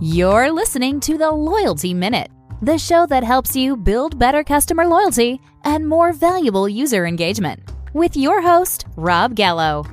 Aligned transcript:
You're 0.00 0.52
listening 0.52 1.00
to 1.00 1.18
the 1.18 1.32
Loyalty 1.32 1.92
Minute, 1.92 2.30
the 2.62 2.78
show 2.78 3.04
that 3.06 3.24
helps 3.24 3.56
you 3.56 3.76
build 3.76 4.16
better 4.16 4.44
customer 4.44 4.86
loyalty 4.86 5.40
and 5.64 5.88
more 5.88 6.12
valuable 6.12 6.68
user 6.68 7.04
engagement. 7.04 7.68
With 7.94 8.16
your 8.16 8.40
host, 8.40 8.86
Rob 8.94 9.34
Gallo. 9.34 9.84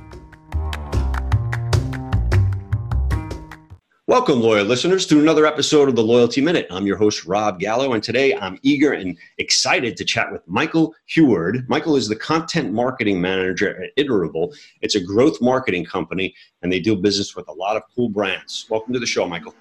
Welcome, 4.06 4.40
loyal 4.40 4.64
listeners, 4.64 5.06
to 5.06 5.18
another 5.18 5.44
episode 5.44 5.88
of 5.88 5.96
the 5.96 6.04
Loyalty 6.04 6.40
Minute. 6.40 6.68
I'm 6.70 6.86
your 6.86 6.98
host, 6.98 7.24
Rob 7.24 7.58
Gallo, 7.58 7.92
and 7.92 8.00
today 8.00 8.32
I'm 8.36 8.60
eager 8.62 8.92
and 8.92 9.18
excited 9.38 9.96
to 9.96 10.04
chat 10.04 10.30
with 10.30 10.46
Michael 10.46 10.94
Huard. 11.16 11.68
Michael 11.68 11.96
is 11.96 12.06
the 12.06 12.14
content 12.14 12.72
marketing 12.72 13.20
manager 13.20 13.82
at 13.82 13.96
Iterable. 13.96 14.56
It's 14.82 14.94
a 14.94 15.00
growth 15.00 15.42
marketing 15.42 15.84
company, 15.84 16.32
and 16.62 16.70
they 16.70 16.78
do 16.78 16.94
business 16.94 17.34
with 17.34 17.48
a 17.48 17.52
lot 17.52 17.76
of 17.76 17.82
cool 17.92 18.08
brands. 18.08 18.66
Welcome 18.70 18.94
to 18.94 19.00
the 19.00 19.06
show, 19.06 19.26
Michael. 19.26 19.52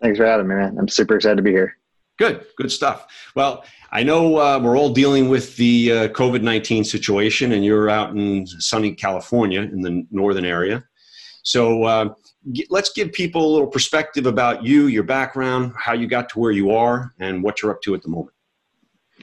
Thanks 0.00 0.18
for 0.18 0.26
having 0.26 0.46
me, 0.46 0.54
man. 0.54 0.78
I'm 0.78 0.88
super 0.88 1.16
excited 1.16 1.36
to 1.36 1.42
be 1.42 1.50
here. 1.50 1.76
Good, 2.18 2.46
good 2.56 2.72
stuff. 2.72 3.06
Well, 3.34 3.64
I 3.92 4.02
know 4.02 4.36
uh, 4.36 4.58
we're 4.62 4.76
all 4.76 4.92
dealing 4.92 5.28
with 5.28 5.56
the 5.56 5.92
uh, 5.92 6.08
COVID 6.08 6.42
19 6.42 6.84
situation, 6.84 7.52
and 7.52 7.64
you're 7.64 7.88
out 7.88 8.10
in 8.10 8.46
sunny 8.46 8.92
California 8.92 9.62
in 9.62 9.80
the 9.80 10.06
northern 10.10 10.44
area. 10.44 10.84
So, 11.42 11.84
uh, 11.84 12.14
let's 12.70 12.90
give 12.90 13.12
people 13.12 13.44
a 13.44 13.50
little 13.50 13.66
perspective 13.66 14.26
about 14.26 14.64
you, 14.64 14.86
your 14.86 15.02
background, 15.02 15.72
how 15.76 15.92
you 15.92 16.06
got 16.06 16.28
to 16.30 16.38
where 16.38 16.52
you 16.52 16.70
are, 16.70 17.14
and 17.20 17.42
what 17.42 17.62
you're 17.62 17.70
up 17.70 17.82
to 17.82 17.94
at 17.94 18.02
the 18.02 18.08
moment. 18.08 18.34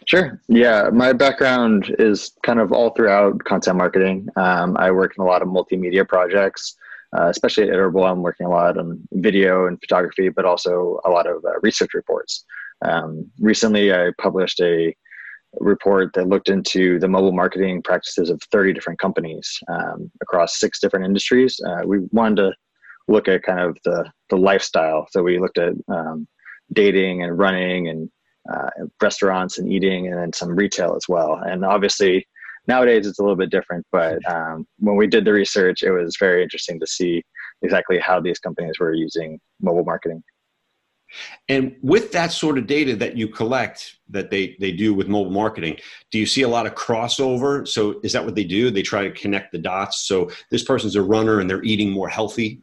Sure. 0.05 0.39
Yeah, 0.47 0.89
my 0.93 1.13
background 1.13 1.95
is 1.97 2.33
kind 2.43 2.59
of 2.59 2.71
all 2.71 2.91
throughout 2.91 3.43
content 3.43 3.77
marketing. 3.77 4.29
Um, 4.35 4.77
I 4.77 4.91
work 4.91 5.15
in 5.17 5.23
a 5.23 5.27
lot 5.27 5.41
of 5.41 5.47
multimedia 5.47 6.07
projects, 6.07 6.75
uh, 7.17 7.27
especially 7.29 7.63
at 7.63 7.69
Iterable. 7.69 8.09
I'm 8.09 8.21
working 8.21 8.45
a 8.45 8.49
lot 8.49 8.77
on 8.77 8.99
video 9.13 9.67
and 9.67 9.79
photography, 9.79 10.29
but 10.29 10.45
also 10.45 10.99
a 11.05 11.09
lot 11.09 11.27
of 11.27 11.43
uh, 11.45 11.59
research 11.61 11.93
reports. 11.93 12.45
Um, 12.83 13.29
recently, 13.39 13.93
I 13.93 14.11
published 14.19 14.59
a 14.61 14.95
report 15.59 16.11
that 16.13 16.27
looked 16.27 16.49
into 16.49 16.99
the 16.99 17.07
mobile 17.07 17.31
marketing 17.31 17.81
practices 17.81 18.29
of 18.29 18.41
30 18.51 18.73
different 18.73 18.99
companies 18.99 19.57
um, 19.69 20.11
across 20.21 20.59
six 20.59 20.79
different 20.79 21.05
industries. 21.05 21.59
Uh, 21.65 21.81
we 21.85 21.99
wanted 22.11 22.35
to 22.37 22.53
look 23.07 23.27
at 23.27 23.43
kind 23.43 23.59
of 23.59 23.77
the 23.83 24.09
the 24.29 24.37
lifestyle. 24.37 25.07
So 25.11 25.23
we 25.23 25.39
looked 25.39 25.57
at 25.57 25.73
um, 25.87 26.27
dating 26.73 27.23
and 27.23 27.37
running 27.37 27.89
and 27.89 28.09
uh, 28.51 28.69
restaurants 29.01 29.57
and 29.57 29.71
eating, 29.71 30.07
and 30.07 30.17
then 30.17 30.33
some 30.33 30.55
retail 30.55 30.95
as 30.95 31.07
well. 31.07 31.41
And 31.45 31.63
obviously, 31.65 32.27
nowadays 32.67 33.07
it's 33.07 33.19
a 33.19 33.21
little 33.21 33.35
bit 33.35 33.49
different. 33.49 33.85
But 33.91 34.19
um, 34.31 34.65
when 34.79 34.95
we 34.95 35.07
did 35.07 35.25
the 35.25 35.33
research, 35.33 35.83
it 35.83 35.91
was 35.91 36.17
very 36.19 36.43
interesting 36.43 36.79
to 36.79 36.87
see 36.87 37.23
exactly 37.61 37.99
how 37.99 38.19
these 38.19 38.39
companies 38.39 38.79
were 38.79 38.93
using 38.93 39.39
mobile 39.61 39.85
marketing. 39.85 40.23
And 41.47 41.75
with 41.81 42.11
that 42.11 42.31
sort 42.31 42.57
of 42.57 42.67
data 42.67 42.95
that 42.97 43.15
you 43.15 43.27
collect 43.27 43.97
that 44.09 44.31
they, 44.31 44.57
they 44.59 44.71
do 44.71 44.93
with 44.93 45.07
mobile 45.07 45.31
marketing, 45.31 45.77
do 46.11 46.17
you 46.17 46.25
see 46.25 46.41
a 46.41 46.47
lot 46.47 46.65
of 46.65 46.73
crossover? 46.73 47.65
So 47.67 47.99
is 48.03 48.11
that 48.13 48.25
what 48.25 48.35
they 48.35 48.43
do? 48.43 48.69
They 48.69 48.81
try 48.81 49.03
to 49.03 49.11
connect 49.11 49.51
the 49.51 49.59
dots. 49.59 50.07
So 50.07 50.29
this 50.51 50.63
person's 50.63 50.95
a 50.95 51.01
runner 51.01 51.39
and 51.39 51.49
they're 51.49 51.63
eating 51.63 51.91
more 51.91 52.09
healthy 52.09 52.61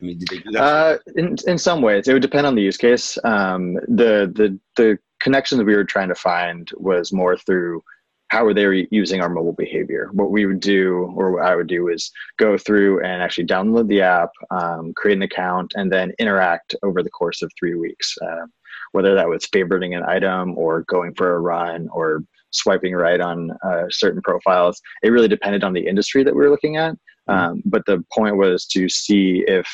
I 0.00 0.04
mean, 0.04 0.18
did 0.18 0.28
they 0.28 0.38
do 0.38 0.50
that? 0.52 0.62
Uh, 0.62 0.98
in 1.16 1.36
in 1.46 1.58
some 1.58 1.82
ways, 1.82 2.08
it 2.08 2.12
would 2.12 2.22
depend 2.22 2.46
on 2.46 2.54
the 2.54 2.62
use 2.62 2.76
case. 2.76 3.18
Um, 3.24 3.74
the 3.74 4.32
the 4.34 4.58
the 4.76 4.98
connection 5.20 5.58
that 5.58 5.64
we 5.64 5.76
were 5.76 5.84
trying 5.84 6.08
to 6.08 6.14
find 6.14 6.70
was 6.76 7.12
more 7.12 7.36
through 7.36 7.82
how 8.30 8.44
were 8.44 8.54
they 8.54 8.86
using 8.90 9.20
our 9.20 9.28
mobile 9.28 9.52
behavior. 9.52 10.08
What 10.12 10.30
we 10.30 10.46
would 10.46 10.60
do, 10.60 11.12
or 11.16 11.32
what 11.32 11.42
I 11.42 11.56
would 11.56 11.66
do, 11.66 11.88
is 11.88 12.10
go 12.38 12.56
through 12.56 13.02
and 13.04 13.20
actually 13.20 13.46
download 13.46 13.88
the 13.88 14.02
app, 14.02 14.30
um, 14.52 14.92
create 14.94 15.16
an 15.16 15.22
account, 15.22 15.72
and 15.74 15.92
then 15.92 16.12
interact 16.20 16.76
over 16.84 17.02
the 17.02 17.10
course 17.10 17.42
of 17.42 17.50
three 17.58 17.74
weeks. 17.74 18.14
Uh, 18.22 18.46
whether 18.92 19.14
that 19.14 19.28
was 19.28 19.46
favoriting 19.46 19.96
an 19.96 20.04
item 20.04 20.56
or 20.56 20.84
going 20.88 21.12
for 21.14 21.34
a 21.34 21.40
run 21.40 21.88
or 21.92 22.22
swiping 22.50 22.94
right 22.94 23.20
on 23.20 23.50
uh, 23.64 23.84
certain 23.90 24.22
profiles, 24.22 24.80
it 25.02 25.10
really 25.10 25.28
depended 25.28 25.64
on 25.64 25.72
the 25.72 25.86
industry 25.86 26.22
that 26.22 26.34
we 26.34 26.40
were 26.40 26.50
looking 26.50 26.76
at. 26.76 26.94
Mm-hmm. 27.28 27.32
Um, 27.32 27.62
but 27.64 27.82
the 27.86 28.04
point 28.12 28.36
was 28.36 28.64
to 28.66 28.88
see 28.88 29.44
if 29.46 29.66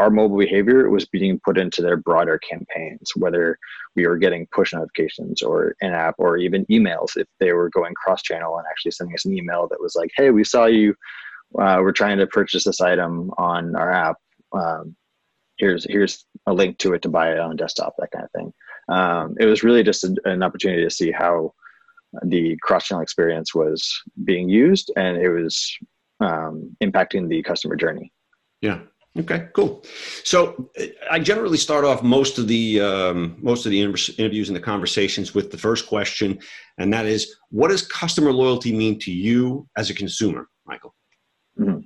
our 0.00 0.08
mobile 0.08 0.38
behavior 0.38 0.88
was 0.88 1.04
being 1.04 1.38
put 1.44 1.58
into 1.58 1.82
their 1.82 1.98
broader 1.98 2.38
campaigns, 2.38 3.10
whether 3.16 3.58
we 3.94 4.06
were 4.06 4.16
getting 4.16 4.46
push 4.50 4.72
notifications 4.72 5.42
or 5.42 5.76
in 5.82 5.92
app 5.92 6.14
or 6.16 6.38
even 6.38 6.64
emails 6.66 7.16
if 7.16 7.26
they 7.38 7.52
were 7.52 7.68
going 7.68 7.92
cross 7.94 8.22
channel 8.22 8.56
and 8.56 8.66
actually 8.70 8.92
sending 8.92 9.14
us 9.14 9.26
an 9.26 9.36
email 9.36 9.68
that 9.68 9.80
was 9.80 9.94
like, 9.94 10.10
hey, 10.16 10.30
we 10.30 10.42
saw 10.42 10.64
you, 10.64 10.94
uh, 11.58 11.76
we're 11.80 11.92
trying 11.92 12.16
to 12.16 12.26
purchase 12.26 12.64
this 12.64 12.80
item 12.80 13.30
on 13.36 13.76
our 13.76 13.92
app. 13.92 14.16
Um, 14.52 14.96
here's 15.58 15.84
here's 15.84 16.24
a 16.46 16.54
link 16.54 16.78
to 16.78 16.94
it 16.94 17.02
to 17.02 17.10
buy 17.10 17.32
it 17.32 17.38
on 17.38 17.54
desktop, 17.56 17.92
that 17.98 18.10
kind 18.10 18.24
of 18.24 18.30
thing. 18.30 18.52
Um, 18.88 19.34
it 19.38 19.44
was 19.44 19.62
really 19.62 19.82
just 19.82 20.02
a, 20.04 20.16
an 20.24 20.42
opportunity 20.42 20.82
to 20.82 20.90
see 20.90 21.10
how 21.10 21.52
the 22.24 22.56
cross 22.62 22.86
channel 22.86 23.02
experience 23.02 23.54
was 23.54 23.86
being 24.24 24.48
used 24.48 24.90
and 24.96 25.18
it 25.18 25.28
was 25.28 25.76
um, 26.20 26.74
impacting 26.82 27.28
the 27.28 27.42
customer 27.42 27.76
journey. 27.76 28.10
Yeah, 28.62 28.80
Okay, 29.20 29.48
cool. 29.54 29.84
So 30.24 30.70
I 31.10 31.18
generally 31.18 31.58
start 31.58 31.84
off 31.84 32.02
most 32.02 32.38
of 32.38 32.48
the 32.48 32.80
um, 32.80 33.36
most 33.40 33.66
of 33.66 33.70
the 33.70 33.80
interviews 33.80 34.48
and 34.48 34.56
the 34.56 34.60
conversations 34.60 35.34
with 35.34 35.50
the 35.50 35.58
first 35.58 35.86
question, 35.86 36.38
and 36.78 36.92
that 36.94 37.06
is, 37.06 37.36
what 37.50 37.68
does 37.68 37.86
customer 37.86 38.32
loyalty 38.32 38.74
mean 38.74 38.98
to 39.00 39.12
you 39.12 39.68
as 39.76 39.90
a 39.90 39.94
consumer, 39.94 40.48
Michael? 40.66 40.94
Mm-hmm. 41.58 41.80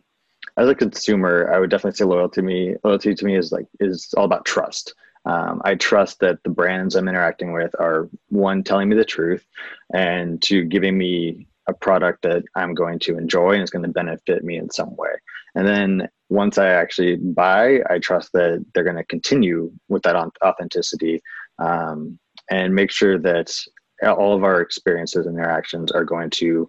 As 0.57 0.69
a 0.69 0.75
consumer, 0.75 1.51
I 1.53 1.59
would 1.59 1.71
definitely 1.71 1.97
say 1.97 2.05
loyalty 2.05 2.41
to 2.41 2.47
me. 2.47 2.75
Loyalty 2.85 3.15
to 3.15 3.25
me 3.25 3.37
is 3.37 3.51
like 3.51 3.67
is 3.81 4.15
all 4.17 4.25
about 4.25 4.45
trust. 4.45 4.95
Um, 5.25 5.63
I 5.65 5.75
trust 5.75 6.21
that 6.21 6.39
the 6.45 6.51
brands 6.51 6.95
I'm 6.95 7.09
interacting 7.09 7.53
with 7.53 7.75
are 7.81 8.11
one 8.29 8.63
telling 8.63 8.89
me 8.89 8.97
the 8.97 9.05
truth, 9.05 9.45
and 9.93 10.41
two 10.41 10.65
giving 10.65 10.97
me 10.97 11.49
a 11.69 11.73
product 11.73 12.23
that 12.23 12.43
I'm 12.57 12.75
going 12.75 12.99
to 13.01 13.17
enjoy 13.17 13.53
and 13.53 13.63
is 13.63 13.71
going 13.71 13.85
to 13.85 13.89
benefit 13.89 14.45
me 14.45 14.57
in 14.57 14.71
some 14.71 14.95
way. 14.97 15.11
And 15.55 15.67
then 15.67 16.09
once 16.29 16.59
I 16.59 16.69
actually 16.69 17.17
buy, 17.17 17.81
I 17.89 17.99
trust 17.99 18.31
that 18.35 18.65
they're 18.75 18.85
going 18.85 18.97
to 18.97 19.05
continue 19.05 19.73
with 19.89 20.03
that 20.03 20.17
authenticity 20.45 21.23
um, 21.59 22.19
and 22.51 22.75
make 22.75 22.91
sure 22.91 23.19
that 23.19 23.55
all 24.03 24.35
of 24.35 24.45
our 24.45 24.61
experiences 24.61 25.27
and 25.27 25.37
interactions 25.39 25.93
are 25.93 26.05
going 26.05 26.31
to 26.31 26.69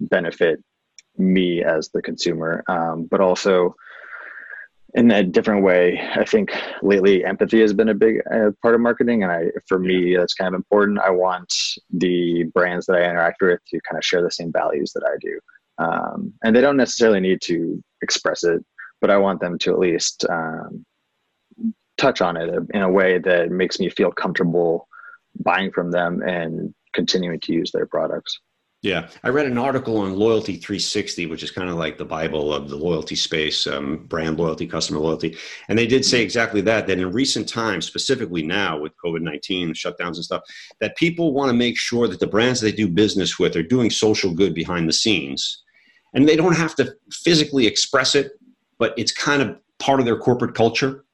benefit 0.00 0.62
me 1.16 1.62
as 1.62 1.90
the 1.90 2.02
consumer, 2.02 2.64
um, 2.68 3.06
but 3.10 3.20
also 3.20 3.74
in 4.94 5.10
a 5.10 5.22
different 5.22 5.64
way. 5.64 6.00
I 6.14 6.24
think 6.24 6.52
lately 6.82 7.24
empathy 7.24 7.60
has 7.60 7.72
been 7.72 7.88
a 7.88 7.94
big 7.94 8.20
uh, 8.32 8.50
part 8.62 8.74
of 8.74 8.80
marketing, 8.80 9.22
and 9.22 9.32
I, 9.32 9.46
for 9.66 9.78
me, 9.78 10.16
that's 10.16 10.34
kind 10.34 10.54
of 10.54 10.58
important. 10.58 11.00
I 11.00 11.10
want 11.10 11.52
the 11.90 12.44
brands 12.54 12.86
that 12.86 12.96
I 12.96 13.10
interact 13.10 13.42
with 13.42 13.60
to 13.68 13.80
kind 13.88 13.98
of 13.98 14.04
share 14.04 14.22
the 14.22 14.30
same 14.30 14.52
values 14.52 14.92
that 14.92 15.04
I 15.04 15.16
do, 15.20 15.40
um, 15.78 16.32
and 16.44 16.54
they 16.54 16.60
don't 16.60 16.76
necessarily 16.76 17.20
need 17.20 17.40
to 17.42 17.82
express 18.02 18.44
it, 18.44 18.64
but 19.00 19.10
I 19.10 19.16
want 19.16 19.40
them 19.40 19.58
to 19.58 19.72
at 19.72 19.78
least 19.78 20.24
um, 20.30 20.84
touch 21.98 22.20
on 22.20 22.36
it 22.36 22.54
in 22.72 22.82
a 22.82 22.90
way 22.90 23.18
that 23.18 23.50
makes 23.50 23.80
me 23.80 23.90
feel 23.90 24.12
comfortable 24.12 24.88
buying 25.40 25.72
from 25.72 25.90
them 25.90 26.22
and 26.22 26.72
continuing 26.92 27.40
to 27.40 27.52
use 27.52 27.72
their 27.72 27.86
products. 27.86 28.38
Yeah, 28.84 29.08
I 29.22 29.30
read 29.30 29.46
an 29.46 29.56
article 29.56 29.96
on 29.96 30.14
Loyalty 30.14 30.56
360, 30.56 31.24
which 31.24 31.42
is 31.42 31.50
kind 31.50 31.70
of 31.70 31.76
like 31.76 31.96
the 31.96 32.04
Bible 32.04 32.52
of 32.52 32.68
the 32.68 32.76
loyalty 32.76 33.16
space, 33.16 33.66
um, 33.66 34.04
brand 34.08 34.38
loyalty, 34.38 34.66
customer 34.66 34.98
loyalty. 34.98 35.38
And 35.70 35.78
they 35.78 35.86
did 35.86 36.04
say 36.04 36.20
exactly 36.20 36.60
that, 36.60 36.86
that 36.86 36.98
in 36.98 37.10
recent 37.10 37.48
times, 37.48 37.86
specifically 37.86 38.42
now 38.42 38.78
with 38.78 38.92
COVID 39.02 39.22
19 39.22 39.72
shutdowns 39.72 40.16
and 40.16 40.24
stuff, 40.24 40.42
that 40.82 40.98
people 40.98 41.32
want 41.32 41.48
to 41.48 41.56
make 41.56 41.78
sure 41.78 42.08
that 42.08 42.20
the 42.20 42.26
brands 42.26 42.60
they 42.60 42.72
do 42.72 42.86
business 42.86 43.38
with 43.38 43.56
are 43.56 43.62
doing 43.62 43.88
social 43.88 44.34
good 44.34 44.52
behind 44.52 44.86
the 44.86 44.92
scenes. 44.92 45.62
And 46.12 46.28
they 46.28 46.36
don't 46.36 46.54
have 46.54 46.74
to 46.74 46.94
physically 47.10 47.66
express 47.66 48.14
it, 48.14 48.32
but 48.78 48.92
it's 48.98 49.12
kind 49.12 49.40
of 49.40 49.56
part 49.78 49.98
of 49.98 50.04
their 50.04 50.18
corporate 50.18 50.54
culture. 50.54 51.06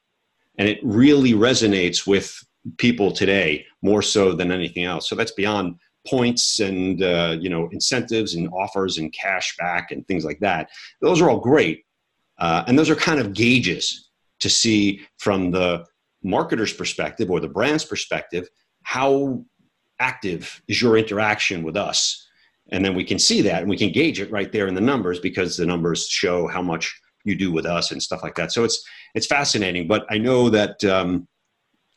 And 0.57 0.67
it 0.67 0.79
really 0.83 1.31
resonates 1.31 2.05
with 2.05 2.37
people 2.77 3.13
today 3.13 3.65
more 3.81 4.01
so 4.01 4.33
than 4.33 4.51
anything 4.51 4.83
else. 4.83 5.07
So 5.07 5.15
that's 5.15 5.31
beyond 5.31 5.77
points 6.07 6.59
and 6.59 7.03
uh, 7.03 7.35
you 7.39 7.49
know 7.49 7.69
incentives 7.71 8.35
and 8.35 8.49
offers 8.49 8.97
and 8.97 9.13
cash 9.13 9.55
back 9.57 9.91
and 9.91 10.07
things 10.07 10.25
like 10.25 10.39
that. 10.39 10.69
Those 11.01 11.21
are 11.21 11.29
all 11.29 11.39
great 11.39 11.85
uh, 12.37 12.63
and 12.67 12.77
those 12.77 12.89
are 12.89 12.95
kind 12.95 13.19
of 13.19 13.33
gauges 13.33 14.09
to 14.39 14.49
see 14.49 15.01
from 15.17 15.51
the 15.51 15.85
marketer's 16.25 16.73
perspective 16.73 17.29
or 17.29 17.39
the 17.39 17.47
brand's 17.47 17.85
perspective 17.85 18.47
how 18.83 19.43
active 19.99 20.61
is 20.67 20.81
your 20.81 20.97
interaction 20.97 21.61
with 21.61 21.77
us? 21.77 22.27
And 22.71 22.83
then 22.83 22.95
we 22.95 23.03
can 23.03 23.19
see 23.19 23.41
that 23.43 23.61
and 23.61 23.69
we 23.69 23.77
can 23.77 23.91
gauge 23.91 24.19
it 24.19 24.31
right 24.31 24.51
there 24.51 24.67
in 24.67 24.73
the 24.73 24.81
numbers 24.81 25.19
because 25.19 25.57
the 25.57 25.65
numbers 25.65 26.07
show 26.07 26.47
how 26.47 26.61
much 26.61 26.99
you 27.23 27.35
do 27.35 27.51
with 27.51 27.65
us 27.67 27.91
and 27.91 28.01
stuff 28.01 28.23
like 28.23 28.33
that. 28.35 28.51
So 28.51 28.63
it's 28.63 28.83
it's 29.13 29.27
fascinating 29.27 29.87
but 29.87 30.05
i 30.09 30.17
know 30.17 30.49
that 30.49 30.83
um, 30.83 31.27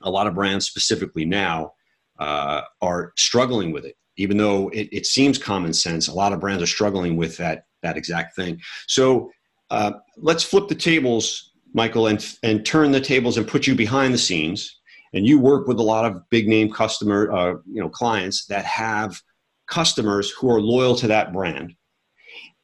a 0.03 0.11
lot 0.11 0.27
of 0.27 0.35
brands 0.35 0.67
specifically 0.67 1.25
now 1.25 1.73
uh, 2.19 2.62
are 2.81 3.12
struggling 3.16 3.72
with 3.72 3.84
it. 3.84 3.96
Even 4.16 4.37
though 4.37 4.69
it, 4.69 4.88
it, 4.93 5.06
seems 5.06 5.38
common 5.38 5.72
sense, 5.72 6.06
a 6.06 6.14
lot 6.14 6.32
of 6.32 6.38
brands 6.38 6.62
are 6.62 6.66
struggling 6.66 7.16
with 7.16 7.37
that 7.38 7.66
that 7.82 7.96
exact 7.96 8.37
thing. 8.37 8.61
So 8.87 9.31
uh, 9.70 9.93
let's 10.16 10.44
flip 10.44 10.69
the 10.69 10.76
tables 10.76 11.55
Michael, 11.75 12.06
and 12.06 12.25
and 12.43 12.64
turn 12.64 12.93
the 12.93 13.00
tables 13.00 13.37
and 13.37 13.46
put 13.46 13.66
you 13.66 13.75
behind 13.75 14.14
the 14.14 14.19
scenes, 14.19 14.81
and 15.12 15.26
you 15.26 15.38
work 15.38 15.66
with 15.66 15.78
a 15.78 15.82
lot 15.82 16.05
of 16.05 16.22
big 16.31 16.49
name 16.49 16.70
customer, 16.72 17.31
uh, 17.32 17.55
you 17.66 17.82
know, 17.82 17.88
clients 17.88 18.46
that 18.46 18.64
have 18.64 19.20
customers 19.66 20.31
who 20.31 20.50
are 20.50 20.61
loyal 20.61 20.94
to 20.94 21.08
that 21.08 21.32
brand. 21.32 21.75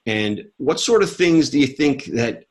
And 0.07 0.45
what 0.57 0.81
sort 0.81 1.03
of 1.03 1.15
things 1.15 1.51
do 1.51 1.59
you 1.59 1.67
think 1.67 2.05
that 2.07 2.45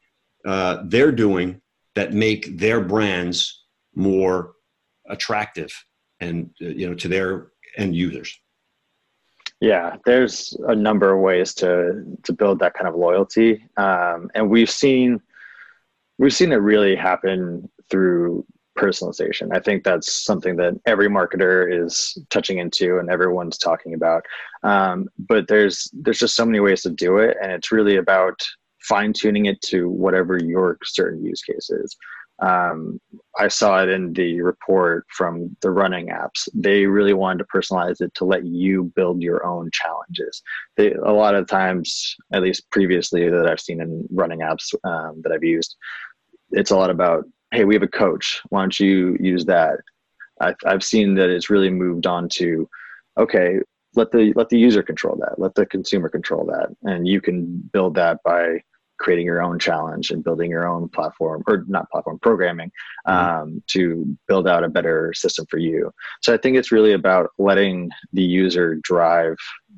uh, 0.46 0.84
they're 0.86 1.12
doing 1.12 1.62
that 1.96 2.14
make 2.14 2.58
their 2.58 2.82
brands 2.82 3.64
more 3.96 4.54
attractive 5.10 5.72
and 6.20 6.50
uh, 6.62 6.68
you 6.68 6.88
know 6.88 6.96
to 6.96 7.08
their 7.08 7.48
end 7.78 7.96
users? 7.96 8.40
Yeah, 9.62 9.98
there's 10.06 10.56
a 10.68 10.76
number 10.76 11.14
of 11.14 11.20
ways 11.22 11.54
to 11.56 12.04
to 12.24 12.34
build 12.34 12.60
that 12.60 12.74
kind 12.74 12.88
of 12.88 12.96
loyalty, 12.96 13.66
um, 13.78 14.30
and 14.36 14.50
we've 14.50 14.70
seen 14.70 15.22
we've 16.18 16.34
seen 16.34 16.52
it 16.52 16.58
really 16.58 16.96
happen 16.96 17.70
through 17.90 18.46
personalization. 18.78 19.50
I 19.54 19.60
think 19.60 19.84
that's 19.84 20.24
something 20.24 20.56
that 20.58 20.80
every 20.86 21.10
marketer 21.10 21.84
is 21.84 22.18
touching 22.30 22.60
into 22.60 23.00
and 23.00 23.10
everyone's 23.10 23.58
talking 23.58 23.94
about. 23.94 24.24
Um, 24.64 25.10
but 25.18 25.48
there's 25.48 25.92
there's 25.94 26.20
just 26.20 26.36
so 26.36 26.46
many 26.46 26.62
ways 26.62 26.82
to 26.84 26.90
do 26.90 27.18
it, 27.18 27.36
and 27.42 27.52
it's 27.52 27.72
really 27.72 27.98
about 27.98 28.40
fine 28.82 29.12
tuning 29.12 29.48
it 29.48 29.62
to 29.62 29.90
whatever 29.90 30.38
your 30.38 30.78
certain 30.84 31.24
use 31.24 31.42
case 31.42 31.70
is 31.70 31.98
um, 32.42 33.00
I 33.38 33.48
saw 33.48 33.84
it 33.84 33.90
in 33.90 34.14
the 34.14 34.42
report 34.42 35.06
from 35.10 35.56
the 35.62 35.72
running 35.72 36.08
apps. 36.08 36.48
They 36.54 36.86
really 36.86 37.14
wanted 37.14 37.40
to 37.40 37.58
personalize 37.58 38.02
it 38.02 38.14
to 38.16 38.26
let 38.26 38.46
you 38.46 38.92
build 38.96 39.22
your 39.22 39.46
own 39.46 39.70
challenges. 39.72 40.42
They, 40.78 40.94
a 40.94 41.12
lot 41.12 41.36
of 41.36 41.48
times, 41.48 42.16
at 42.34 42.42
least 42.42 42.70
previously 42.72 43.30
that 43.30 43.48
I've 43.48 43.60
seen 43.60 43.82
in 43.82 44.08
running 44.12 44.40
apps 44.40 44.74
um, 44.84 45.22
that 45.24 45.32
I've 45.32 45.44
used, 45.44 45.76
it's 46.52 46.72
a 46.72 46.78
lot 46.78 46.90
about, 46.90 47.26
hey, 47.52 47.66
we 47.66 47.76
have 47.76 47.84
a 47.84 47.88
coach. 47.88 48.42
Why 48.50 48.62
don't 48.62 48.80
you 48.80 49.18
use 49.20 49.46
that? 49.46 49.80
I've, 50.42 50.56
I've 50.66 50.84
seen 50.84 51.16
that 51.16 51.30
it's 51.30 51.50
really 51.50 51.70
moved 51.70 52.08
on 52.08 52.30
to, 52.30 52.68
okay, 53.18 53.60
let 53.96 54.12
the 54.12 54.34
let 54.36 54.50
the 54.50 54.58
user 54.58 54.84
control 54.84 55.18
that, 55.20 55.40
let 55.40 55.56
the 55.56 55.66
consumer 55.66 56.10
control 56.10 56.46
that, 56.46 56.70
and 56.84 57.08
you 57.08 57.20
can 57.20 57.58
build 57.74 57.96
that 57.96 58.20
by 58.24 58.62
creating 59.00 59.26
your 59.26 59.42
own 59.42 59.58
challenge 59.58 60.12
and 60.12 60.24
building 60.24 60.50
your 60.50 60.68
own 60.68 60.90
platform 60.90 61.44
or 61.48 61.64
not 61.68 61.90
platform 61.90 62.20
programming 62.20 62.72
mm-hmm. 63.08 63.42
um, 63.42 63.64
to 63.68 64.06
build 64.28 64.48
out 64.48 64.64
a 64.64 64.70
better 64.70 65.14
system 65.14 65.46
for 65.50 65.58
you. 65.58 65.92
So 66.22 66.34
i 66.34 66.38
think 66.38 66.58
it's 66.58 66.72
really 66.72 66.94
about 66.94 67.30
letting 67.38 67.90
the 68.14 68.24
user 68.24 68.76
drive 68.84 69.36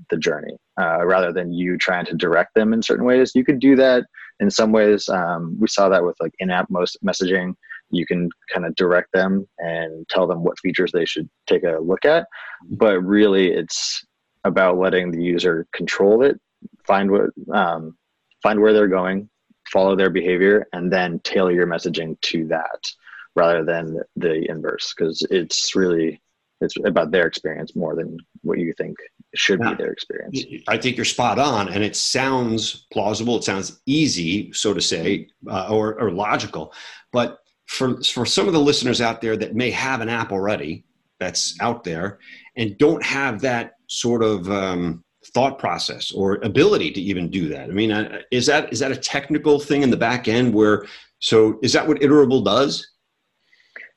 the 0.09 0.17
journey 0.17 0.55
uh, 0.79 1.05
rather 1.05 1.31
than 1.31 1.53
you 1.53 1.77
trying 1.77 2.05
to 2.05 2.15
direct 2.15 2.53
them 2.55 2.73
in 2.73 2.81
certain 2.81 3.05
ways. 3.05 3.31
You 3.35 3.45
could 3.45 3.59
do 3.59 3.75
that 3.75 4.05
in 4.39 4.49
some 4.49 4.71
ways. 4.71 5.07
Um, 5.09 5.55
we 5.59 5.67
saw 5.67 5.89
that 5.89 6.03
with 6.03 6.15
like 6.19 6.33
in-app 6.39 6.69
most 6.69 6.97
messaging. 7.05 7.53
You 7.91 8.05
can 8.05 8.29
kind 8.51 8.65
of 8.65 8.75
direct 8.75 9.11
them 9.11 9.47
and 9.59 10.07
tell 10.09 10.25
them 10.27 10.43
what 10.43 10.59
features 10.59 10.91
they 10.91 11.05
should 11.05 11.29
take 11.47 11.63
a 11.63 11.79
look 11.81 12.05
at. 12.05 12.23
Mm-hmm. 12.63 12.75
but 12.75 12.99
really 13.03 13.51
it's 13.51 14.05
about 14.43 14.77
letting 14.77 15.11
the 15.11 15.21
user 15.21 15.67
control 15.73 16.23
it 16.23 16.39
find 16.85 17.11
what 17.11 17.29
um, 17.53 17.95
find 18.43 18.59
where 18.59 18.73
they're 18.73 18.87
going, 18.87 19.29
follow 19.69 19.95
their 19.95 20.09
behavior, 20.09 20.67
and 20.73 20.91
then 20.91 21.19
tailor 21.23 21.51
your 21.51 21.67
messaging 21.67 22.19
to 22.21 22.47
that 22.47 22.91
rather 23.35 23.63
than 23.63 23.97
the 24.15 24.49
inverse 24.49 24.93
because 24.95 25.25
it's 25.29 25.75
really 25.75 26.21
it's 26.61 26.75
about 26.85 27.11
their 27.11 27.25
experience 27.25 27.75
more 27.75 27.95
than 27.95 28.17
what 28.43 28.59
you 28.59 28.73
think 28.77 28.95
should 29.33 29.59
be 29.59 29.73
their 29.73 29.91
experience. 29.91 30.43
I 30.67 30.77
think 30.77 30.95
you're 30.95 31.05
spot 31.05 31.39
on, 31.39 31.69
and 31.69 31.83
it 31.83 31.95
sounds 31.95 32.85
plausible. 32.93 33.37
It 33.37 33.43
sounds 33.43 33.81
easy, 33.87 34.53
so 34.53 34.73
to 34.73 34.81
say, 34.81 35.27
uh, 35.49 35.69
or, 35.69 35.99
or 35.99 36.11
logical. 36.11 36.73
But 37.11 37.39
for 37.65 38.01
for 38.03 38.25
some 38.25 38.47
of 38.47 38.53
the 38.53 38.59
listeners 38.59 39.01
out 39.01 39.21
there 39.21 39.37
that 39.37 39.55
may 39.55 39.71
have 39.71 40.01
an 40.01 40.09
app 40.09 40.31
already 40.31 40.85
that's 41.19 41.55
out 41.61 41.83
there 41.83 42.19
and 42.57 42.77
don't 42.77 43.03
have 43.03 43.41
that 43.41 43.73
sort 43.87 44.23
of 44.23 44.49
um, 44.51 45.03
thought 45.27 45.59
process 45.59 46.11
or 46.11 46.35
ability 46.43 46.91
to 46.91 47.01
even 47.01 47.29
do 47.29 47.47
that. 47.49 47.69
I 47.69 47.73
mean, 47.73 47.91
is 48.31 48.45
that 48.47 48.71
is 48.73 48.79
that 48.79 48.91
a 48.91 48.97
technical 48.97 49.59
thing 49.59 49.83
in 49.83 49.91
the 49.91 49.97
back 49.97 50.27
end 50.27 50.53
where? 50.53 50.85
So 51.19 51.59
is 51.61 51.73
that 51.73 51.87
what 51.87 51.99
Iterable 51.99 52.43
does? 52.43 52.87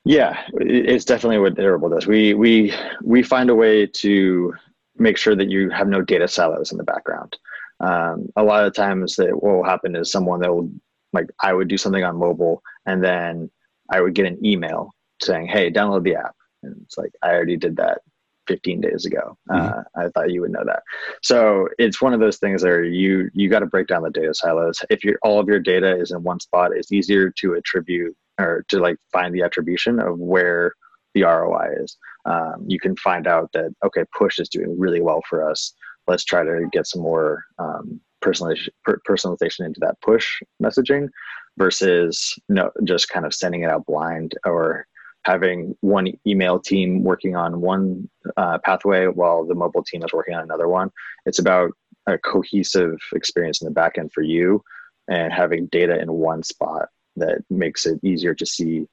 Yeah, 0.04 0.42
it's 0.54 1.06
definitely 1.06 1.38
what 1.38 1.54
Iterable 1.54 1.90
does. 1.90 2.06
We 2.06 2.34
we 2.34 2.74
we 3.02 3.22
find 3.22 3.48
a 3.48 3.54
way 3.54 3.86
to 3.86 4.54
make 4.96 5.16
sure 5.16 5.34
that 5.34 5.48
you 5.48 5.70
have 5.70 5.88
no 5.88 6.02
data 6.02 6.28
silos 6.28 6.72
in 6.72 6.78
the 6.78 6.84
background. 6.84 7.36
Um, 7.80 8.28
a 8.36 8.42
lot 8.42 8.64
of 8.64 8.74
times, 8.74 9.16
that 9.16 9.30
what 9.30 9.56
will 9.56 9.64
happen 9.64 9.96
is 9.96 10.12
someone 10.12 10.40
that 10.40 10.54
will 10.54 10.70
like 11.12 11.28
I 11.40 11.54
would 11.54 11.68
do 11.68 11.78
something 11.78 12.04
on 12.04 12.16
mobile, 12.16 12.62
and 12.84 13.02
then 13.02 13.50
I 13.90 14.02
would 14.02 14.14
get 14.14 14.26
an 14.26 14.44
email 14.44 14.94
saying, 15.22 15.46
"Hey, 15.46 15.70
download 15.70 16.04
the 16.04 16.16
app." 16.16 16.36
And 16.62 16.76
it's 16.84 16.98
like 16.98 17.12
I 17.22 17.30
already 17.30 17.56
did 17.56 17.76
that 17.76 18.02
15 18.46 18.80
days 18.80 19.06
ago. 19.06 19.36
Mm-hmm. 19.50 19.78
Uh, 19.78 19.82
I 19.96 20.08
thought 20.08 20.30
you 20.30 20.40
would 20.42 20.52
know 20.52 20.64
that. 20.64 20.82
So 21.22 21.68
it's 21.78 22.02
one 22.02 22.12
of 22.12 22.20
those 22.20 22.38
things 22.38 22.62
where 22.62 22.84
you 22.84 23.30
you 23.34 23.48
got 23.48 23.60
to 23.60 23.66
break 23.66 23.86
down 23.86 24.02
the 24.02 24.10
data 24.10 24.34
silos. 24.34 24.82
If 24.90 25.04
your 25.04 25.18
all 25.22 25.40
of 25.40 25.48
your 25.48 25.60
data 25.60 25.98
is 25.98 26.10
in 26.10 26.22
one 26.22 26.40
spot, 26.40 26.72
it's 26.74 26.92
easier 26.92 27.30
to 27.38 27.54
attribute 27.54 28.16
or 28.38 28.64
to 28.68 28.78
like 28.78 28.96
find 29.12 29.34
the 29.34 29.42
attribution 29.42 30.00
of 30.00 30.18
where 30.18 30.74
the 31.14 31.22
ROI 31.22 31.74
is. 31.80 31.96
Um, 32.24 32.64
you 32.66 32.80
can 32.80 32.96
find 32.96 33.26
out 33.26 33.50
that 33.52 33.74
okay, 33.84 34.04
push 34.16 34.38
is 34.38 34.48
doing 34.48 34.78
really 34.78 35.00
well 35.00 35.22
for 35.28 35.48
us. 35.48 35.72
Let's 36.06 36.24
try 36.24 36.44
to 36.44 36.68
get 36.72 36.86
some 36.86 37.02
more 37.02 37.44
um, 37.58 38.00
personalization, 38.22 38.70
personalization 38.86 39.66
into 39.66 39.80
that 39.80 40.00
push 40.02 40.40
messaging 40.62 41.08
versus 41.56 42.34
no, 42.48 42.70
just 42.84 43.08
kind 43.08 43.24
of 43.24 43.34
sending 43.34 43.62
it 43.62 43.70
out 43.70 43.86
blind 43.86 44.34
or 44.44 44.86
having 45.24 45.76
one 45.80 46.12
email 46.26 46.58
team 46.58 47.02
working 47.02 47.34
on 47.34 47.60
one 47.60 48.08
uh, 48.36 48.58
pathway 48.58 49.06
while 49.06 49.44
the 49.44 49.54
mobile 49.54 49.82
team 49.82 50.02
is 50.04 50.12
working 50.12 50.34
on 50.34 50.42
another 50.42 50.68
one. 50.68 50.90
It's 51.26 51.38
about 51.38 51.72
a 52.06 52.18
cohesive 52.18 52.98
experience 53.14 53.62
in 53.62 53.68
the 53.68 53.74
backend 53.74 54.12
for 54.12 54.22
you 54.22 54.62
and 55.08 55.32
having 55.32 55.66
data 55.66 55.98
in 56.00 56.12
one 56.12 56.42
spot 56.42 56.88
that 57.16 57.38
makes 57.50 57.86
it 57.86 57.98
easier 58.02 58.34
to 58.34 58.46
see 58.46 58.86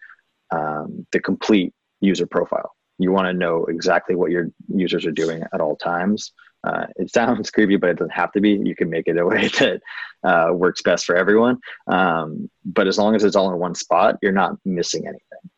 um, 0.51 1.05
the 1.11 1.19
complete 1.19 1.73
user 1.99 2.25
profile. 2.25 2.71
You 2.97 3.11
want 3.11 3.27
to 3.27 3.33
know 3.33 3.65
exactly 3.65 4.15
what 4.15 4.31
your 4.31 4.47
users 4.73 5.05
are 5.05 5.11
doing 5.11 5.43
at 5.53 5.61
all 5.61 5.75
times. 5.75 6.31
Uh, 6.63 6.85
it 6.97 7.11
sounds 7.11 7.49
creepy, 7.51 7.77
but 7.77 7.89
it 7.89 7.97
doesn't 7.97 8.11
have 8.11 8.31
to 8.33 8.41
be. 8.41 8.51
You 8.63 8.75
can 8.75 8.89
make 8.89 9.07
it 9.07 9.17
a 9.17 9.25
way 9.27 9.47
that 9.59 9.81
uh, 10.23 10.53
works 10.53 10.81
best 10.81 11.05
for 11.05 11.15
everyone. 11.15 11.57
Um, 11.87 12.49
but 12.63 12.87
as 12.87 12.97
long 12.97 13.15
as 13.15 13.23
it's 13.23 13.35
all 13.35 13.51
in 13.51 13.59
one 13.59 13.75
spot, 13.75 14.17
you're 14.21 14.31
not 14.31 14.57
missing 14.65 15.07
anything. 15.07 15.49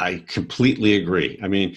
I 0.00 0.24
completely 0.26 0.96
agree. 0.96 1.38
I 1.42 1.48
mean, 1.48 1.76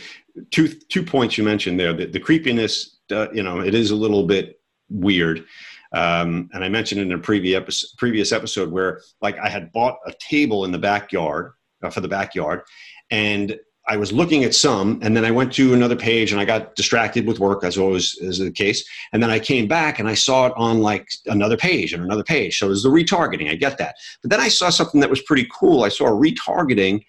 two 0.51 0.67
two 0.67 1.03
points 1.03 1.37
you 1.37 1.43
mentioned 1.43 1.79
there. 1.79 1.93
The, 1.93 2.05
the 2.05 2.19
creepiness, 2.19 2.97
uh, 3.11 3.31
you 3.31 3.43
know, 3.43 3.59
it 3.59 3.73
is 3.73 3.91
a 3.91 3.95
little 3.95 4.25
bit 4.25 4.59
weird. 4.89 5.45
Um, 5.93 6.49
and 6.53 6.63
I 6.63 6.69
mentioned 6.69 7.01
in 7.01 7.11
a 7.11 7.17
previous 7.17 7.57
episode, 7.57 7.87
previous 7.97 8.31
episode 8.31 8.71
where, 8.71 9.01
like, 9.21 9.37
I 9.39 9.49
had 9.49 9.71
bought 9.73 9.97
a 10.05 10.13
table 10.19 10.63
in 10.63 10.71
the 10.71 10.79
backyard 10.79 11.53
uh, 11.83 11.89
for 11.89 11.99
the 11.99 12.07
backyard, 12.07 12.61
and 13.09 13.59
I 13.87 13.97
was 13.97 14.13
looking 14.13 14.43
at 14.43 14.53
some, 14.53 14.99
and 15.01 15.17
then 15.17 15.25
I 15.25 15.31
went 15.31 15.51
to 15.53 15.73
another 15.73 15.95
page, 15.97 16.31
and 16.31 16.39
I 16.39 16.45
got 16.45 16.75
distracted 16.75 17.25
with 17.25 17.39
work, 17.39 17.63
as 17.63 17.77
always 17.77 18.15
is 18.21 18.37
the 18.37 18.51
case. 18.51 18.87
And 19.11 19.21
then 19.21 19.31
I 19.31 19.39
came 19.39 19.67
back, 19.67 19.99
and 19.99 20.07
I 20.07 20.13
saw 20.13 20.45
it 20.45 20.53
on 20.55 20.79
like 20.79 21.09
another 21.25 21.57
page 21.57 21.91
and 21.91 22.03
another 22.03 22.23
page. 22.23 22.59
So 22.59 22.67
it 22.67 22.69
was 22.69 22.83
the 22.83 22.89
retargeting. 22.89 23.49
I 23.49 23.55
get 23.55 23.77
that. 23.79 23.95
But 24.21 24.31
then 24.31 24.39
I 24.39 24.47
saw 24.47 24.69
something 24.69 25.01
that 25.01 25.09
was 25.09 25.21
pretty 25.23 25.47
cool. 25.51 25.83
I 25.83 25.89
saw 25.89 26.05
a 26.05 26.11
retargeting 26.11 27.03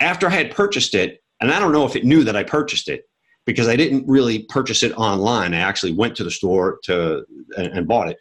after 0.00 0.26
I 0.26 0.30
had 0.30 0.54
purchased 0.54 0.94
it, 0.94 1.22
and 1.40 1.50
I 1.52 1.58
don't 1.58 1.72
know 1.72 1.86
if 1.86 1.96
it 1.96 2.04
knew 2.04 2.24
that 2.24 2.36
I 2.36 2.42
purchased 2.42 2.88
it 2.88 3.04
because 3.46 3.68
I 3.68 3.76
didn't 3.76 4.06
really 4.06 4.40
purchase 4.50 4.82
it 4.82 4.92
online. 4.92 5.54
I 5.54 5.58
actually 5.60 5.92
went 5.92 6.16
to 6.16 6.24
the 6.24 6.30
store 6.30 6.78
to 6.84 7.24
and, 7.56 7.66
and 7.68 7.88
bought 7.88 8.08
it. 8.08 8.18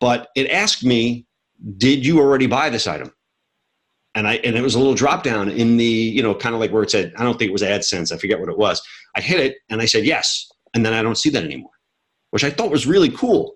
But 0.00 0.28
it 0.36 0.50
asked 0.50 0.84
me, 0.84 1.26
"Did 1.78 2.04
you 2.04 2.20
already 2.20 2.46
buy 2.46 2.70
this 2.70 2.86
item?" 2.86 3.12
And 4.14 4.28
I 4.28 4.34
and 4.36 4.56
it 4.56 4.62
was 4.62 4.74
a 4.74 4.78
little 4.78 4.94
drop 4.94 5.22
down 5.22 5.48
in 5.48 5.76
the 5.76 5.84
you 5.84 6.22
know 6.22 6.34
kind 6.34 6.54
of 6.54 6.60
like 6.60 6.72
where 6.72 6.82
it 6.82 6.90
said 6.90 7.12
I 7.16 7.24
don't 7.24 7.38
think 7.38 7.48
it 7.48 7.52
was 7.52 7.62
AdSense. 7.62 8.12
I 8.12 8.18
forget 8.18 8.38
what 8.40 8.48
it 8.48 8.58
was. 8.58 8.82
I 9.14 9.20
hit 9.20 9.40
it 9.40 9.56
and 9.70 9.80
I 9.80 9.86
said 9.86 10.04
yes, 10.04 10.46
and 10.74 10.84
then 10.84 10.92
I 10.92 11.02
don't 11.02 11.18
see 11.18 11.30
that 11.30 11.44
anymore, 11.44 11.70
which 12.30 12.44
I 12.44 12.50
thought 12.50 12.70
was 12.70 12.86
really 12.86 13.10
cool. 13.10 13.54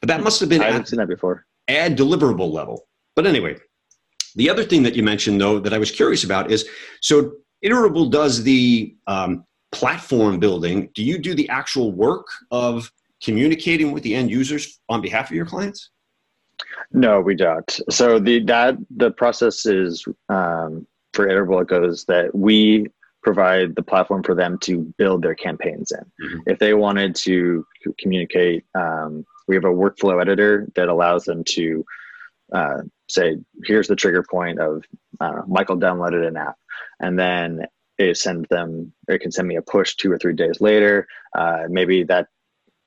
But 0.00 0.08
that 0.08 0.22
must 0.22 0.40
have 0.40 0.48
been 0.48 0.62
I 0.62 0.66
haven't 0.66 0.88
seen 0.88 0.98
that 0.98 1.08
before. 1.08 1.46
Ad 1.66 1.98
deliverable 1.98 2.52
level. 2.52 2.86
But 3.16 3.26
anyway, 3.26 3.56
the 4.34 4.50
other 4.50 4.64
thing 4.64 4.82
that 4.82 4.94
you 4.94 5.02
mentioned, 5.02 5.40
though, 5.40 5.58
that 5.58 5.72
I 5.72 5.78
was 5.78 5.90
curious 5.90 6.24
about 6.24 6.50
is 6.50 6.68
so 7.00 7.32
Iterable 7.64 8.10
does 8.10 8.42
the 8.42 8.94
um, 9.06 9.44
platform 9.72 10.38
building. 10.38 10.90
Do 10.94 11.02
you 11.02 11.18
do 11.18 11.34
the 11.34 11.48
actual 11.48 11.92
work 11.92 12.26
of 12.50 12.90
communicating 13.22 13.92
with 13.92 14.02
the 14.02 14.14
end 14.14 14.30
users 14.30 14.80
on 14.88 15.00
behalf 15.00 15.30
of 15.30 15.36
your 15.36 15.46
clients? 15.46 15.90
No, 16.92 17.20
we 17.20 17.34
don't. 17.34 17.80
So 17.90 18.18
the 18.18 18.42
that 18.44 18.76
the 18.96 19.10
process 19.10 19.66
is 19.66 20.04
um, 20.28 20.86
for 21.12 21.26
Iterable. 21.26 21.62
It 21.62 21.68
goes 21.68 22.04
that 22.06 22.34
we 22.34 22.86
provide 23.22 23.74
the 23.74 23.82
platform 23.82 24.22
for 24.22 24.34
them 24.34 24.58
to 24.62 24.92
build 24.96 25.22
their 25.22 25.34
campaigns 25.34 25.92
in. 25.92 26.00
Mm-hmm. 26.00 26.38
If 26.46 26.58
they 26.58 26.74
wanted 26.74 27.14
to 27.16 27.66
communicate, 27.98 28.64
um, 28.74 29.24
we 29.48 29.54
have 29.54 29.64
a 29.64 29.68
workflow 29.68 30.20
editor 30.20 30.68
that 30.76 30.88
allows 30.88 31.24
them 31.24 31.42
to 31.44 31.84
uh, 32.52 32.78
say, 33.08 33.36
here's 33.64 33.88
the 33.88 33.96
trigger 33.96 34.24
point 34.28 34.58
of 34.60 34.84
know, 35.20 35.42
Michael 35.46 35.76
downloaded 35.76 36.26
an 36.26 36.36
app, 36.36 36.56
and 37.00 37.18
then 37.18 37.66
it 37.98 38.16
send 38.16 38.46
them. 38.50 38.92
It 39.08 39.20
can 39.20 39.32
send 39.32 39.48
me 39.48 39.56
a 39.56 39.62
push 39.62 39.96
two 39.96 40.12
or 40.12 40.18
three 40.18 40.34
days 40.34 40.60
later. 40.60 41.06
Uh, 41.36 41.64
maybe 41.68 42.04
that 42.04 42.28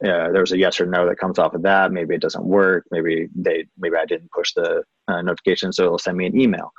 uh, 0.04 0.32
there's 0.32 0.52
a 0.52 0.58
yes 0.58 0.80
or 0.80 0.86
no 0.86 1.08
that 1.08 1.20
comes 1.20 1.38
off 1.38 1.54
of 1.54 1.62
that. 1.64 1.92
Maybe 1.92 2.16
it 2.16 2.22
doesn't 2.22 2.46
work. 2.46 2.86
Maybe 2.92 3.28
they 3.36 3.66
maybe 3.78 3.98
I 3.98 4.06
didn't 4.06 4.32
push 4.32 4.54
the 4.54 4.84
uh, 5.08 5.22
notification, 5.22 5.74
so 5.74 5.86
it'll 5.86 6.00
send 6.00 6.18
me 6.18 6.26
an 6.26 6.40
email. 6.40 6.72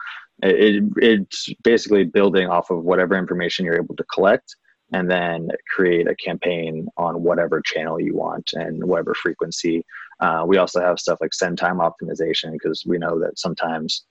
It, 0.42 0.82
it's 0.96 1.48
basically 1.62 2.04
building 2.04 2.48
off 2.48 2.70
of 2.70 2.82
whatever 2.82 3.16
information 3.16 3.64
you're 3.64 3.76
able 3.76 3.96
to 3.96 4.04
collect, 4.04 4.56
and 4.92 5.10
then 5.10 5.50
create 5.74 6.08
a 6.08 6.16
campaign 6.16 6.88
on 6.96 7.22
whatever 7.22 7.60
channel 7.60 8.00
you 8.00 8.16
want 8.16 8.50
and 8.54 8.82
whatever 8.84 9.14
frequency. 9.14 9.84
Uh, 10.22 10.44
we 10.46 10.56
also 10.56 10.80
have 10.80 11.00
stuff 11.00 11.18
like 11.20 11.34
send 11.34 11.58
time 11.58 11.78
optimization 11.78 12.52
because 12.52 12.84
we 12.86 12.96
know 12.96 13.18
that 13.18 13.38
sometimes 13.38 14.04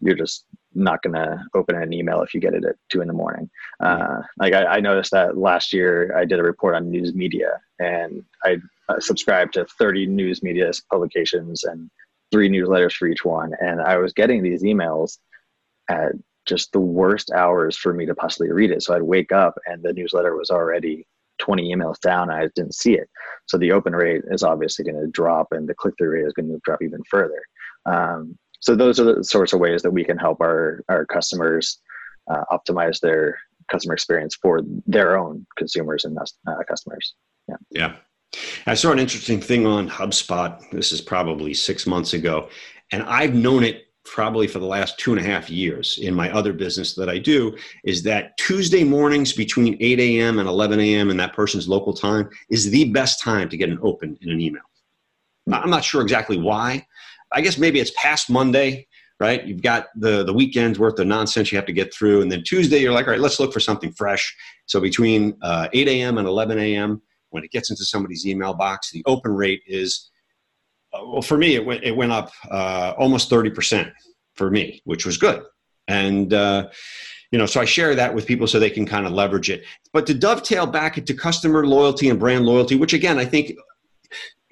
you're 0.00 0.16
just 0.16 0.44
not 0.74 1.00
going 1.02 1.14
to 1.14 1.40
open 1.54 1.80
an 1.80 1.92
email 1.92 2.20
if 2.22 2.34
you 2.34 2.40
get 2.40 2.54
it 2.54 2.64
at 2.64 2.74
two 2.90 3.00
in 3.00 3.06
the 3.06 3.14
morning. 3.14 3.48
Uh, 3.78 4.22
like 4.38 4.52
I, 4.54 4.64
I, 4.64 4.80
noticed 4.80 5.12
that 5.12 5.38
last 5.38 5.72
year 5.72 6.16
I 6.16 6.24
did 6.24 6.40
a 6.40 6.42
report 6.42 6.74
on 6.74 6.90
news 6.90 7.14
media 7.14 7.60
and 7.78 8.24
I 8.44 8.56
subscribed 8.98 9.54
to 9.54 9.64
30 9.78 10.06
news 10.06 10.42
media 10.42 10.72
publications 10.90 11.62
and 11.62 11.88
three 12.32 12.48
newsletters 12.48 12.94
for 12.94 13.06
each 13.06 13.24
one. 13.24 13.52
And 13.60 13.80
I 13.80 13.98
was 13.98 14.12
getting 14.12 14.42
these 14.42 14.64
emails 14.64 15.18
at 15.88 16.12
just 16.46 16.72
the 16.72 16.80
worst 16.80 17.30
hours 17.30 17.76
for 17.76 17.94
me 17.94 18.04
to 18.06 18.14
possibly 18.16 18.50
read 18.50 18.72
it. 18.72 18.82
So 18.82 18.96
I'd 18.96 19.02
wake 19.02 19.30
up 19.30 19.54
and 19.66 19.80
the 19.82 19.92
newsletter 19.92 20.36
was 20.36 20.50
already 20.50 21.06
20 21.42 21.74
emails 21.74 22.00
down. 22.00 22.30
I 22.30 22.48
didn't 22.54 22.74
see 22.74 22.94
it. 22.94 23.08
So 23.46 23.58
the 23.58 23.72
open 23.72 23.94
rate 23.94 24.22
is 24.30 24.44
obviously 24.44 24.84
going 24.84 25.00
to 25.00 25.08
drop 25.08 25.48
and 25.50 25.68
the 25.68 25.74
click 25.74 25.94
through 25.98 26.10
rate 26.10 26.26
is 26.26 26.32
going 26.32 26.48
to 26.48 26.60
drop 26.64 26.80
even 26.82 27.00
further. 27.10 27.42
Um, 27.84 28.38
so 28.60 28.76
those 28.76 29.00
are 29.00 29.16
the 29.16 29.24
sorts 29.24 29.52
of 29.52 29.58
ways 29.58 29.82
that 29.82 29.90
we 29.90 30.04
can 30.04 30.16
help 30.16 30.40
our 30.40 30.84
our 30.88 31.04
customers 31.04 31.80
uh, 32.30 32.44
optimize 32.52 33.00
their 33.00 33.36
customer 33.70 33.94
experience 33.94 34.36
for 34.40 34.62
their 34.86 35.18
own 35.18 35.44
consumers 35.56 36.04
and 36.04 36.16
uh, 36.16 36.54
customers. 36.68 37.14
Yeah. 37.48 37.56
Yeah. 37.70 37.96
I 38.66 38.74
saw 38.74 38.92
an 38.92 39.00
interesting 39.00 39.40
thing 39.40 39.66
on 39.66 39.90
HubSpot. 39.90 40.70
This 40.70 40.92
is 40.92 41.00
probably 41.00 41.54
six 41.54 41.86
months 41.86 42.12
ago, 42.12 42.48
and 42.92 43.02
I've 43.02 43.34
known 43.34 43.64
it 43.64 43.91
probably 44.04 44.46
for 44.46 44.58
the 44.58 44.66
last 44.66 44.98
two 44.98 45.12
and 45.12 45.20
a 45.20 45.24
half 45.24 45.48
years 45.48 45.98
in 46.02 46.14
my 46.14 46.30
other 46.32 46.52
business 46.52 46.94
that 46.94 47.08
I 47.08 47.18
do 47.18 47.56
is 47.84 48.02
that 48.02 48.36
Tuesday 48.36 48.84
mornings 48.84 49.32
between 49.32 49.76
8 49.80 50.00
a.m. 50.00 50.38
and 50.38 50.48
11 50.48 50.80
a.m. 50.80 51.10
in 51.10 51.16
that 51.18 51.34
person's 51.34 51.68
local 51.68 51.94
time 51.94 52.28
is 52.50 52.70
the 52.70 52.90
best 52.90 53.20
time 53.20 53.48
to 53.48 53.56
get 53.56 53.68
an 53.68 53.78
open 53.82 54.18
in 54.20 54.30
an 54.30 54.40
email. 54.40 54.62
I'm 55.52 55.70
not 55.70 55.84
sure 55.84 56.02
exactly 56.02 56.38
why, 56.38 56.86
I 57.32 57.40
guess 57.40 57.58
maybe 57.58 57.80
it's 57.80 57.92
past 57.96 58.30
Monday, 58.30 58.86
right? 59.18 59.44
You've 59.44 59.62
got 59.62 59.86
the 59.96 60.24
the 60.24 60.32
weekend's 60.32 60.78
worth 60.78 60.98
of 60.98 61.06
nonsense 61.06 61.50
you 61.50 61.56
have 61.56 61.66
to 61.66 61.72
get 61.72 61.92
through, 61.92 62.22
and 62.22 62.30
then 62.30 62.42
Tuesday 62.44 62.78
you're 62.78 62.92
like, 62.92 63.06
all 63.06 63.12
right, 63.12 63.20
let's 63.20 63.40
look 63.40 63.52
for 63.52 63.60
something 63.60 63.92
fresh. 63.92 64.34
So 64.66 64.80
between 64.80 65.36
uh, 65.42 65.68
8 65.72 65.88
a.m. 65.88 66.18
and 66.18 66.28
11 66.28 66.58
a.m., 66.58 67.02
when 67.30 67.44
it 67.44 67.50
gets 67.50 67.70
into 67.70 67.84
somebody's 67.84 68.26
email 68.26 68.54
box, 68.54 68.90
the 68.90 69.02
open 69.06 69.32
rate 69.32 69.62
is 69.66 70.10
well 70.92 71.22
for 71.22 71.38
me 71.38 71.54
it 71.54 71.64
went 71.64 71.82
it 71.84 71.96
went 71.96 72.12
up 72.12 72.30
uh, 72.50 72.94
almost 72.98 73.30
30 73.30 73.50
percent 73.50 73.92
for 74.34 74.50
me, 74.50 74.80
which 74.84 75.06
was 75.06 75.16
good, 75.16 75.42
and. 75.88 76.32
Uh, 76.32 76.68
you 77.30 77.38
know, 77.38 77.46
so 77.46 77.62
I 77.62 77.64
share 77.64 77.94
that 77.94 78.14
with 78.14 78.26
people 78.26 78.46
so 78.46 78.60
they 78.60 78.68
can 78.68 78.84
kind 78.84 79.06
of 79.06 79.12
leverage 79.12 79.48
it. 79.48 79.64
But 79.94 80.06
to 80.06 80.12
dovetail 80.12 80.66
back 80.66 80.98
into 80.98 81.14
customer 81.14 81.66
loyalty 81.66 82.10
and 82.10 82.20
brand 82.20 82.44
loyalty, 82.44 82.76
which 82.76 82.92
again 82.92 83.18
I 83.18 83.24
think 83.24 83.54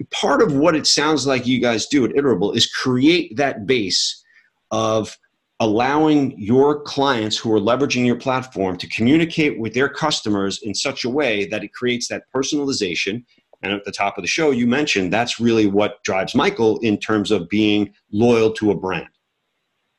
part 0.09 0.41
of 0.41 0.55
what 0.55 0.75
it 0.75 0.87
sounds 0.87 1.27
like 1.27 1.45
you 1.45 1.59
guys 1.59 1.85
do 1.87 2.03
at 2.05 2.11
Iterable 2.11 2.55
is 2.55 2.65
create 2.65 3.37
that 3.37 3.65
base 3.65 4.23
of 4.71 5.15
allowing 5.59 6.33
your 6.39 6.81
clients 6.81 7.37
who 7.37 7.53
are 7.53 7.59
leveraging 7.59 8.05
your 8.05 8.15
platform 8.15 8.77
to 8.77 8.87
communicate 8.87 9.59
with 9.59 9.75
their 9.75 9.87
customers 9.87 10.59
in 10.63 10.73
such 10.73 11.05
a 11.05 11.09
way 11.09 11.45
that 11.45 11.63
it 11.63 11.71
creates 11.73 12.07
that 12.07 12.23
personalization. 12.35 13.23
And 13.63 13.73
at 13.73 13.85
the 13.85 13.91
top 13.91 14.17
of 14.17 14.23
the 14.23 14.27
show, 14.27 14.51
you 14.51 14.65
mentioned 14.65 15.13
that's 15.13 15.39
really 15.39 15.67
what 15.67 16.03
drives 16.03 16.33
Michael 16.33 16.79
in 16.79 16.97
terms 16.97 17.31
of 17.31 17.47
being 17.49 17.93
loyal 18.11 18.51
to 18.53 18.71
a 18.71 18.75
brand, 18.75 19.09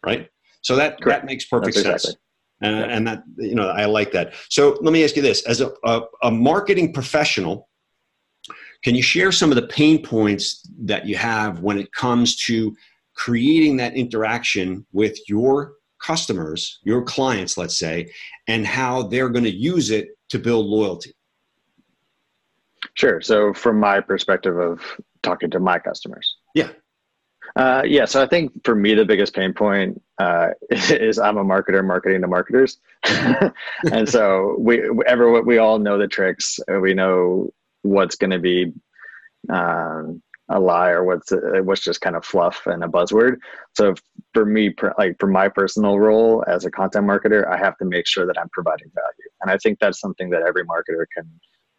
right? 0.05 0.29
So 0.63 0.77
that, 0.77 0.99
that 1.05 1.25
makes 1.25 1.45
perfect 1.45 1.77
that's 1.77 1.87
sense. 1.87 2.05
Exactly. 2.05 2.21
And, 2.63 2.77
yeah. 2.77 2.97
and 2.97 3.07
that, 3.07 3.23
you 3.39 3.55
know, 3.55 3.69
I 3.69 3.87
like 3.87 4.13
that. 4.13 4.35
So 4.49 4.79
let 4.81 4.93
me 4.93 5.05
ask 5.05 5.17
you 5.17 5.23
this 5.23 5.45
as 5.47 5.61
a, 5.61 5.73
a, 5.85 6.03
a 6.23 6.31
marketing 6.31 6.93
professional, 6.93 7.69
can 8.83 8.95
you 8.95 9.03
share 9.03 9.33
some 9.33 9.51
of 9.51 9.57
the 9.57 9.67
pain 9.69 10.03
points 10.03 10.69
that 10.81 11.07
you 11.07 11.17
have 11.17 11.61
when 11.61 11.79
it 11.79 11.93
comes 11.93 12.37
to 12.47 12.75
creating 13.15 13.77
that 13.77 13.95
interaction 13.95 14.85
with 14.93 15.19
your 15.29 15.75
customers, 16.01 16.81
your 16.83 17.03
clients, 17.03 17.57
let's 17.57 17.79
say, 17.79 18.11
and 18.49 18.67
how 18.67 19.05
they're 19.05 19.29
going 19.29 19.45
to 19.45 19.55
use 19.55 19.91
it 19.91 20.09
to 20.31 20.39
build 20.39 20.67
loyalty? 20.67 21.15
Sure. 22.95 23.21
So, 23.21 23.53
from 23.53 23.79
my 23.79 24.01
perspective 24.01 24.57
of 24.59 24.81
talking 25.23 25.51
to 25.51 25.61
my 25.61 25.79
customers. 25.79 26.37
Yeah. 26.55 26.71
Uh, 27.57 27.83
yeah. 27.85 28.05
So, 28.05 28.23
I 28.23 28.27
think 28.27 28.65
for 28.65 28.75
me, 28.75 28.95
the 28.95 29.05
biggest 29.05 29.35
pain 29.35 29.53
point 29.53 30.01
uh, 30.19 30.49
is 30.71 31.19
I'm 31.19 31.39
a 31.39 31.45
marketer 31.45 31.85
marketing 31.85 32.23
to 32.23 32.29
marketers. 32.29 32.79
and 33.93 34.09
so, 34.09 34.57
we, 34.59 34.83
ever, 35.07 35.43
we 35.43 35.59
all 35.59 35.79
know 35.79 35.99
the 35.99 36.09
tricks. 36.09 36.59
We 36.69 36.95
know 36.95 37.53
what's 37.83 38.17
going 38.17 38.31
to 38.31 38.39
be 38.39 38.73
um, 39.51 40.23
a 40.49 40.59
lie 40.59 40.91
or 40.91 41.05
what's 41.05 41.33
what's 41.65 41.81
just 41.81 42.01
kind 42.01 42.17
of 42.17 42.25
fluff 42.25 42.67
and 42.67 42.85
a 42.85 42.89
buzzword. 42.89 43.37
So 43.77 43.95
for 44.35 44.45
me, 44.45 44.75
like 44.99 45.17
for 45.19 45.27
my 45.27 45.49
personal 45.49 45.99
role 45.99 46.45
as 46.47 46.65
a 46.65 46.71
content 46.71 47.07
marketer, 47.07 47.47
I 47.49 47.57
have 47.57 47.77
to 47.79 47.85
make 47.85 48.07
sure 48.07 48.27
that 48.27 48.39
I'm 48.39 48.49
providing 48.51 48.91
value, 48.95 49.31
and 49.41 49.51
I 49.51 49.59
think 49.59 49.79
that's 49.79 50.01
something 50.01 50.31
that 50.31 50.43
every 50.43 50.65
marketer 50.65 51.05
can 51.17 51.29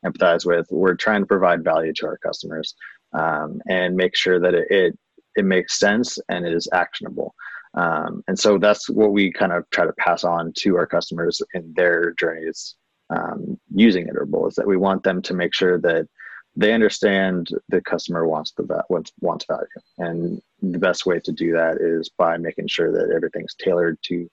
empathize 0.05 0.45
with. 0.45 0.67
We're 0.71 0.95
trying 0.95 1.21
to 1.21 1.27
provide 1.27 1.63
value 1.63 1.93
to 1.93 2.07
our 2.07 2.17
customers 2.17 2.75
um, 3.13 3.61
and 3.67 3.95
make 3.95 4.15
sure 4.15 4.39
that 4.39 4.53
it, 4.53 4.67
it, 4.69 4.99
it 5.35 5.45
makes 5.45 5.79
sense 5.79 6.17
and 6.29 6.45
it 6.45 6.53
is 6.53 6.67
actionable. 6.73 7.33
Um, 7.75 8.23
and 8.27 8.37
so 8.37 8.57
that's 8.57 8.89
what 8.89 9.13
we 9.13 9.31
kind 9.31 9.51
of 9.51 9.67
try 9.71 9.85
to 9.85 9.93
pass 9.93 10.23
on 10.23 10.53
to 10.57 10.77
our 10.77 10.85
customers 10.85 11.41
in 11.53 11.73
their 11.75 12.13
journeys 12.19 12.75
um, 13.09 13.59
using 13.73 14.07
Iterable 14.07 14.47
is 14.47 14.55
that 14.55 14.67
we 14.67 14.77
want 14.77 15.03
them 15.03 15.21
to 15.23 15.33
make 15.33 15.53
sure 15.53 15.79
that 15.79 16.07
they 16.55 16.73
understand 16.73 17.49
the 17.69 17.81
customer 17.81 18.27
wants 18.27 18.51
the 18.51 18.83
wants 18.89 19.11
wants 19.21 19.45
value, 19.45 19.65
and 19.97 20.41
the 20.61 20.77
best 20.77 21.05
way 21.05 21.19
to 21.19 21.31
do 21.31 21.51
that 21.53 21.77
is 21.81 22.09
by 22.09 22.37
making 22.37 22.67
sure 22.67 22.91
that 22.91 23.13
everything's 23.13 23.55
tailored 23.55 23.97
to 24.03 24.29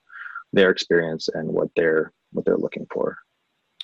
their 0.53 0.69
experience 0.69 1.29
and 1.33 1.49
what 1.49 1.69
they're 1.75 2.13
what 2.31 2.45
they're 2.45 2.57
looking 2.57 2.85
for. 2.91 3.17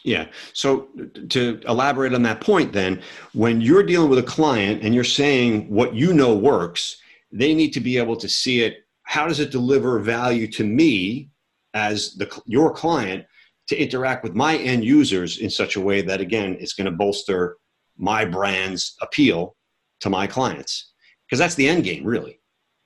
Yeah. 0.04 0.27
So 0.54 0.88
to 1.30 1.60
elaborate 1.68 2.13
on 2.13 2.24
that 2.24 2.42
point, 2.42 2.72
then, 2.72 3.01
when 3.34 3.62
you're 3.62 3.84
dealing 3.84 4.10
with 4.10 4.20
a 4.20 4.24
client 4.24 4.84
and 4.84 4.96
you're 4.96 5.04
saying 5.04 5.70
what 5.70 5.96
you 5.96 6.13
know 6.13 6.36
works, 6.36 6.98
they 7.32 7.54
need 7.54 7.74
to 7.74 7.80
be 7.80 7.98
able 7.98 8.16
to 8.18 8.30
see 8.30 8.62
it. 8.62 8.86
How 9.04 9.27
does 9.27 9.39
it 9.39 9.51
deliver 9.51 10.00
value 10.00 10.48
to 10.51 10.63
me 10.63 11.30
as 11.74 12.16
the 12.16 12.42
your 12.46 12.72
client? 12.74 13.25
to 13.68 13.77
interact 13.77 14.24
with 14.24 14.34
my 14.34 14.58
end 14.58 14.84
users 14.84 15.39
in 15.39 15.50
such 15.50 15.75
a 15.75 15.82
way 15.82 16.01
that 16.01 16.22
again 16.22 16.58
it's 16.60 16.74
going 16.74 16.86
to 16.86 16.92
bolster 16.92 17.58
my 17.98 18.25
brand's 18.25 18.96
appeal 19.01 19.56
to 20.00 20.10
my 20.10 20.25
clients 20.25 20.94
because 21.25 21.39
that's 21.39 21.56
the 21.56 21.68
end 21.68 21.84
game 21.84 22.04
really 22.04 22.39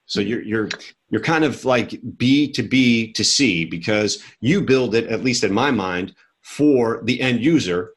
so 0.06 0.20
mm-hmm. 0.20 0.30
you're 0.30 0.42
you're 0.42 0.70
you're 1.10 1.22
kind 1.22 1.44
of 1.44 1.64
like 1.66 2.00
b 2.18 2.52
to 2.52 2.64
b 2.64 3.12
to 3.14 3.24
c 3.24 3.66
because 3.66 4.24
you 4.40 4.62
build 4.62 4.96
it 4.96 5.08
at 5.08 5.24
least 5.24 5.44
in 5.44 5.54
my 5.54 5.72
mind 5.72 6.16
for 6.42 7.02
the 7.04 7.22
end 7.22 7.44
user 7.44 7.94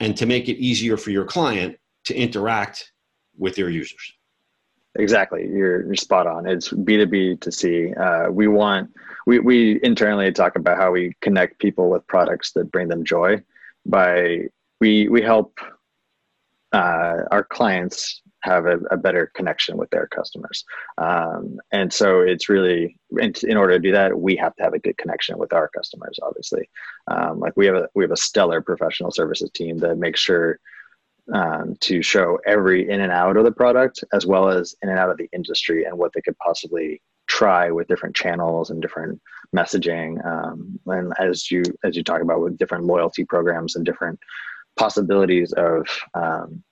and 0.00 0.16
to 0.16 0.26
make 0.26 0.48
it 0.48 0.56
easier 0.56 0.96
for 0.96 1.10
your 1.10 1.24
client 1.24 1.76
to 2.04 2.14
interact 2.14 2.92
with 3.38 3.58
your 3.58 3.70
users. 3.70 4.12
Exactly. 4.96 5.48
You're, 5.48 5.86
you're 5.86 5.96
spot 5.96 6.26
on. 6.26 6.46
It's 6.46 6.68
b2b 6.70 7.40
to 7.40 7.52
c. 7.52 7.92
Uh, 7.94 8.30
we 8.30 8.46
want 8.46 8.90
we, 9.26 9.38
we 9.38 9.80
internally 9.82 10.30
talk 10.32 10.56
about 10.56 10.76
how 10.76 10.92
we 10.92 11.14
connect 11.20 11.58
people 11.58 11.90
with 11.90 12.06
products 12.06 12.52
that 12.52 12.70
bring 12.70 12.88
them 12.88 13.04
joy 13.04 13.42
by 13.86 14.48
we 14.80 15.08
we 15.08 15.20
help 15.20 15.58
uh, 16.72 17.22
our 17.30 17.44
clients 17.44 18.22
have 18.44 18.66
a, 18.66 18.78
a, 18.90 18.96
better 18.96 19.32
connection 19.34 19.78
with 19.78 19.88
their 19.90 20.06
customers. 20.06 20.64
Um, 20.98 21.58
and 21.72 21.90
so 21.92 22.20
it's 22.20 22.48
really 22.50 22.96
in, 23.18 23.32
in, 23.42 23.56
order 23.56 23.74
to 23.74 23.78
do 23.78 23.92
that 23.92 24.20
we 24.20 24.36
have 24.36 24.54
to 24.56 24.62
have 24.62 24.74
a 24.74 24.78
good 24.78 24.98
connection 24.98 25.38
with 25.38 25.52
our 25.52 25.68
customers 25.68 26.18
obviously. 26.22 26.68
Um, 27.10 27.40
like 27.40 27.54
we 27.56 27.66
have 27.66 27.76
a 27.76 27.88
we 27.94 28.04
have 28.04 28.10
a 28.10 28.16
stellar 28.16 28.60
professional 28.60 29.10
services 29.10 29.50
team 29.54 29.78
that 29.78 29.96
makes 29.96 30.20
sure 30.20 30.60
um, 31.32 31.74
to 31.80 32.02
show 32.02 32.38
every 32.46 32.88
in 32.88 33.00
and 33.00 33.12
out 33.12 33.38
of 33.38 33.44
the 33.44 33.52
product 33.52 34.04
as 34.12 34.26
well 34.26 34.48
as 34.50 34.74
in 34.82 34.90
and 34.90 34.98
out 34.98 35.10
of 35.10 35.16
the 35.16 35.28
industry 35.32 35.84
and 35.84 35.96
what 35.96 36.12
they 36.12 36.20
could 36.20 36.36
possibly 36.38 37.00
try 37.26 37.70
with 37.70 37.88
different 37.88 38.14
channels 38.14 38.68
and 38.68 38.82
different 38.82 39.20
messaging. 39.56 40.24
Um, 40.26 40.78
and 40.86 41.14
as 41.18 41.50
you 41.50 41.62
as 41.82 41.96
you 41.96 42.04
talk 42.04 42.20
about 42.20 42.40
with 42.40 42.58
different 42.58 42.84
loyalty 42.84 43.24
programs 43.24 43.74
and 43.74 43.86
different 43.86 44.18
possibilities 44.76 45.52
of 45.52 45.86
um, 46.14 46.62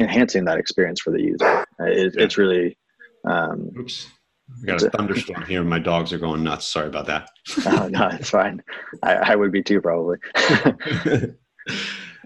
enhancing 0.00 0.44
that 0.44 0.58
experience 0.58 1.00
for 1.00 1.10
the 1.10 1.20
user 1.20 1.66
it, 1.80 2.14
it's 2.16 2.38
really 2.38 2.76
um, 3.24 3.70
We 3.74 4.66
got 4.66 4.82
a 4.82 4.90
thunderstorm 4.90 5.44
here, 5.46 5.62
my 5.62 5.78
dogs 5.78 6.12
are 6.12 6.18
going 6.18 6.42
nuts. 6.42 6.66
Sorry 6.66 6.88
about 6.88 7.06
that. 7.06 7.30
oh 7.66 7.88
no, 7.88 8.08
it's 8.08 8.30
fine. 8.30 8.62
I, 9.02 9.14
I 9.14 9.36
would 9.36 9.52
be 9.52 9.62
too 9.62 9.80
probably. 9.80 10.18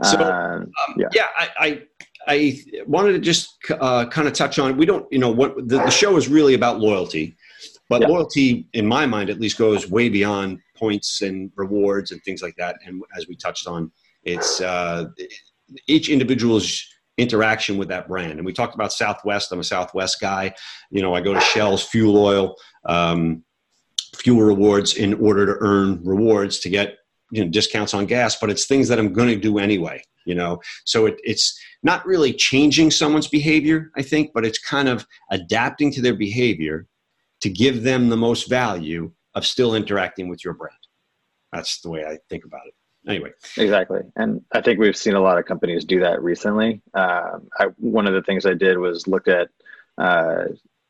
so 0.03 0.21
um, 0.21 0.73
yeah, 0.97 1.09
yeah 1.13 1.27
I, 1.37 1.51
I, 1.59 1.83
I 2.29 2.63
wanted 2.87 3.13
to 3.13 3.19
just 3.21 3.57
uh, 3.71 4.07
kind 4.07 4.27
of 4.27 4.35
touch 4.35 4.59
on. 4.59 4.77
We 4.77 4.87
don't, 4.87 5.11
you 5.13 5.19
know, 5.19 5.31
what 5.31 5.57
the, 5.57 5.79
the 5.79 5.91
show 5.91 6.17
is 6.17 6.29
really 6.29 6.55
about 6.55 6.81
loyalty, 6.81 7.37
but 7.89 8.01
yeah. 8.01 8.09
loyalty, 8.09 8.69
in 8.73 8.87
my 8.87 9.07
mind, 9.07 9.31
at 9.31 9.39
least, 9.39 9.59
goes 9.59 9.89
way 9.89 10.09
beyond 10.09 10.59
points 10.77 11.23
and 11.23 11.53
rewards 11.55 12.11
and 12.11 12.21
things 12.25 12.43
like 12.43 12.57
that. 12.57 12.77
And 12.85 13.03
as 13.17 13.29
we 13.29 13.37
touched 13.37 13.69
on, 13.69 13.93
it's 14.25 14.61
uh, 14.61 15.07
each 15.87 16.09
individual's 16.09 16.85
interaction 17.19 17.77
with 17.77 17.89
that 17.89 18.09
brand. 18.09 18.33
And 18.33 18.45
we 18.45 18.53
talked 18.53 18.75
about 18.75 18.93
Southwest. 18.93 19.53
I'm 19.53 19.61
a 19.61 19.65
Southwest 19.65 20.21
guy. 20.21 20.55
You 20.91 21.03
know, 21.03 21.15
I 21.15 21.21
go 21.21 21.35
to 21.35 21.41
Shell's 21.41 21.83
fuel 21.83 22.17
oil, 22.17 22.57
um, 22.85 23.45
fuel 24.15 24.43
rewards 24.43 24.95
in 24.97 25.15
order 25.15 25.47
to 25.47 25.57
earn 25.61 26.03
rewards 26.05 26.59
to 26.61 26.71
get 26.71 26.99
you 27.31 27.45
know 27.45 27.51
discounts 27.51 27.95
on 27.95 28.07
gas. 28.07 28.37
But 28.37 28.51
it's 28.51 28.67
things 28.67 28.89
that 28.89 28.99
I'm 28.99 29.13
going 29.13 29.29
to 29.29 29.37
do 29.37 29.59
anyway. 29.59 30.03
You 30.25 30.35
know, 30.35 30.61
so 30.85 31.07
it, 31.07 31.21
it's 31.23 31.59
not 31.85 32.05
really 32.05 32.33
changing 32.33 32.91
someone's 32.91 33.29
behavior, 33.29 33.93
I 33.97 34.03
think, 34.03 34.33
but 34.35 34.45
it's 34.45 34.59
kind 34.59 34.89
of 34.89 35.07
adapting 35.31 35.93
to 35.93 36.03
their 36.03 36.17
behavior 36.17 36.89
to 37.43 37.49
give 37.49 37.85
them 37.85 38.09
the 38.09 38.17
most 38.17 38.49
value 38.49 39.13
of 39.35 39.47
still 39.47 39.77
interacting 39.77 40.29
with 40.29 40.45
your 40.45 40.55
brand. 40.55 40.75
That's 41.53 41.81
the 41.81 41.91
way 41.91 42.05
I 42.05 42.19
think 42.29 42.45
about 42.45 42.67
it 42.67 42.75
anyway 43.09 43.31
exactly 43.57 44.01
and 44.17 44.43
i 44.53 44.61
think 44.61 44.79
we've 44.79 44.97
seen 44.97 45.15
a 45.15 45.21
lot 45.21 45.39
of 45.39 45.45
companies 45.45 45.85
do 45.85 46.01
that 46.01 46.23
recently 46.23 46.81
uh, 46.95 47.39
I, 47.59 47.67
one 47.79 48.07
of 48.07 48.15
the 48.15 48.23
things 48.23 48.47
i 48.47 48.55
did 48.55 48.79
was 48.79 49.07
looked 49.07 49.29
at 49.29 49.49
uh, 49.99 50.45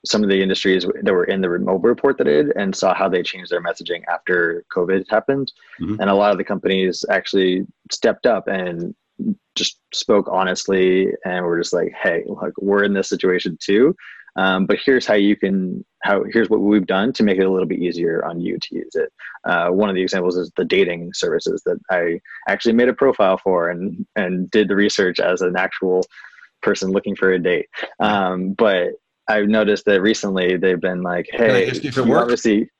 some 0.06 0.22
of 0.22 0.28
the 0.28 0.40
industries 0.40 0.86
that 1.02 1.12
were 1.12 1.24
in 1.24 1.40
the 1.40 1.50
remote 1.50 1.82
report 1.82 2.16
that 2.18 2.28
I 2.28 2.30
did 2.30 2.56
and 2.56 2.74
saw 2.74 2.94
how 2.94 3.08
they 3.08 3.22
changed 3.22 3.50
their 3.50 3.62
messaging 3.62 4.02
after 4.08 4.64
COVID 4.74 5.04
happened. 5.08 5.52
Mm-hmm. 5.80 6.00
And 6.00 6.08
a 6.08 6.14
lot 6.14 6.30
of 6.30 6.38
the 6.38 6.44
companies 6.44 7.04
actually 7.10 7.66
stepped 7.90 8.26
up 8.26 8.46
and 8.46 8.94
just 9.54 9.80
spoke 9.92 10.28
honestly 10.30 11.08
and 11.24 11.44
were 11.44 11.58
just 11.58 11.72
like, 11.72 11.92
hey, 12.00 12.24
like 12.26 12.52
we're 12.58 12.84
in 12.84 12.92
this 12.92 13.08
situation 13.08 13.58
too. 13.60 13.96
Um, 14.36 14.66
but 14.66 14.78
here's 14.84 15.06
how 15.06 15.14
you 15.14 15.34
can 15.34 15.84
how 16.06 16.24
here's 16.32 16.48
what 16.48 16.60
we've 16.60 16.86
done 16.86 17.12
to 17.14 17.22
make 17.22 17.38
it 17.38 17.46
a 17.46 17.50
little 17.50 17.66
bit 17.66 17.80
easier 17.80 18.24
on 18.24 18.40
you 18.40 18.58
to 18.58 18.74
use 18.74 18.94
it. 18.94 19.12
Uh, 19.44 19.68
one 19.68 19.88
of 19.88 19.94
the 19.94 20.02
examples 20.02 20.36
is 20.36 20.50
the 20.56 20.64
dating 20.64 21.10
services 21.14 21.62
that 21.66 21.78
I 21.90 22.20
actually 22.48 22.74
made 22.74 22.88
a 22.88 22.94
profile 22.94 23.38
for 23.38 23.70
and 23.70 24.06
and 24.16 24.50
did 24.50 24.68
the 24.68 24.76
research 24.76 25.18
as 25.18 25.42
an 25.42 25.56
actual 25.56 26.04
person 26.62 26.90
looking 26.90 27.16
for 27.16 27.32
a 27.32 27.38
date. 27.38 27.66
Um, 28.00 28.52
but 28.52 28.90
I've 29.28 29.48
noticed 29.48 29.84
that 29.86 30.00
recently 30.00 30.56
they've 30.56 30.80
been 30.80 31.02
like, 31.02 31.26
"Hey, 31.30 31.66
if 31.66 31.84
it 31.84 31.98
obviously." 31.98 32.70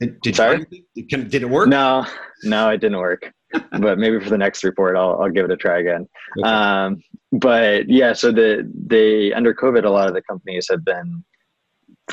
Did, 0.00 0.20
did, 0.20 0.34
Sorry? 0.34 0.66
You, 0.94 1.04
did 1.04 1.42
it 1.42 1.48
work? 1.48 1.68
No, 1.68 2.04
no, 2.42 2.70
it 2.70 2.78
didn't 2.78 2.98
work. 2.98 3.32
but 3.78 3.98
maybe 3.98 4.18
for 4.18 4.30
the 4.30 4.38
next 4.38 4.64
report, 4.64 4.96
I'll, 4.96 5.20
I'll 5.22 5.30
give 5.30 5.44
it 5.44 5.52
a 5.52 5.56
try 5.56 5.78
again. 5.78 6.08
Okay. 6.38 6.48
Um, 6.48 7.00
but 7.30 7.88
yeah, 7.88 8.12
so 8.12 8.32
the 8.32 8.68
they 8.74 9.32
under 9.32 9.54
COVID, 9.54 9.84
a 9.84 9.90
lot 9.90 10.08
of 10.08 10.14
the 10.14 10.22
companies 10.22 10.66
have 10.70 10.84
been 10.84 11.22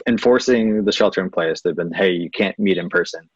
enforcing 0.08 0.86
the 0.86 0.92
shelter 0.92 1.22
in 1.22 1.30
place. 1.30 1.62
They've 1.62 1.76
been, 1.76 1.94
hey, 1.94 2.12
you 2.12 2.30
can't 2.30 2.58
meet 2.60 2.78
in 2.78 2.90
person, 2.90 3.30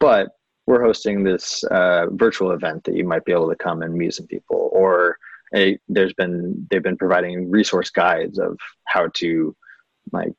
but 0.00 0.28
we're 0.66 0.84
hosting 0.84 1.24
this 1.24 1.64
uh, 1.64 2.06
virtual 2.12 2.52
event 2.52 2.84
that 2.84 2.94
you 2.94 3.04
might 3.04 3.24
be 3.24 3.32
able 3.32 3.48
to 3.48 3.56
come 3.56 3.82
and 3.82 3.94
meet 3.94 4.14
some 4.14 4.26
people. 4.26 4.68
Or 4.72 5.16
a, 5.54 5.78
there's 5.88 6.12
been 6.12 6.66
they've 6.70 6.82
been 6.82 6.96
providing 6.96 7.50
resource 7.50 7.90
guides 7.90 8.38
of 8.38 8.58
how 8.84 9.08
to 9.14 9.56
like 10.12 10.32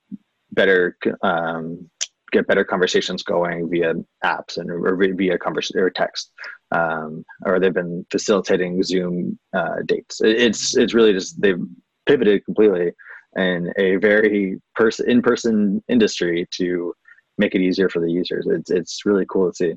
better 0.51 0.97
um, 1.21 1.89
get 2.31 2.47
better 2.47 2.63
conversations 2.63 3.23
going 3.23 3.69
via 3.69 3.95
apps 4.23 4.57
and 4.57 4.69
or 4.69 4.95
via 4.95 5.37
conversation 5.37 5.79
or 5.79 5.89
text 5.89 6.31
um, 6.71 7.25
or 7.45 7.59
they've 7.59 7.73
been 7.73 8.05
facilitating 8.11 8.83
zoom 8.83 9.37
uh, 9.53 9.77
dates 9.85 10.21
it's 10.23 10.77
it's 10.77 10.93
really 10.93 11.13
just 11.13 11.41
they've 11.41 11.61
pivoted 12.05 12.45
completely 12.45 12.91
in 13.35 13.71
a 13.77 13.97
very 13.97 14.59
person 14.75 15.09
in-person 15.09 15.83
industry 15.87 16.47
to 16.51 16.93
make 17.37 17.55
it 17.55 17.61
easier 17.61 17.89
for 17.89 17.99
the 17.99 18.11
users. 18.11 18.47
It's 18.47 18.71
it's 18.71 19.05
really 19.05 19.25
cool 19.29 19.51
to 19.51 19.55
see. 19.55 19.73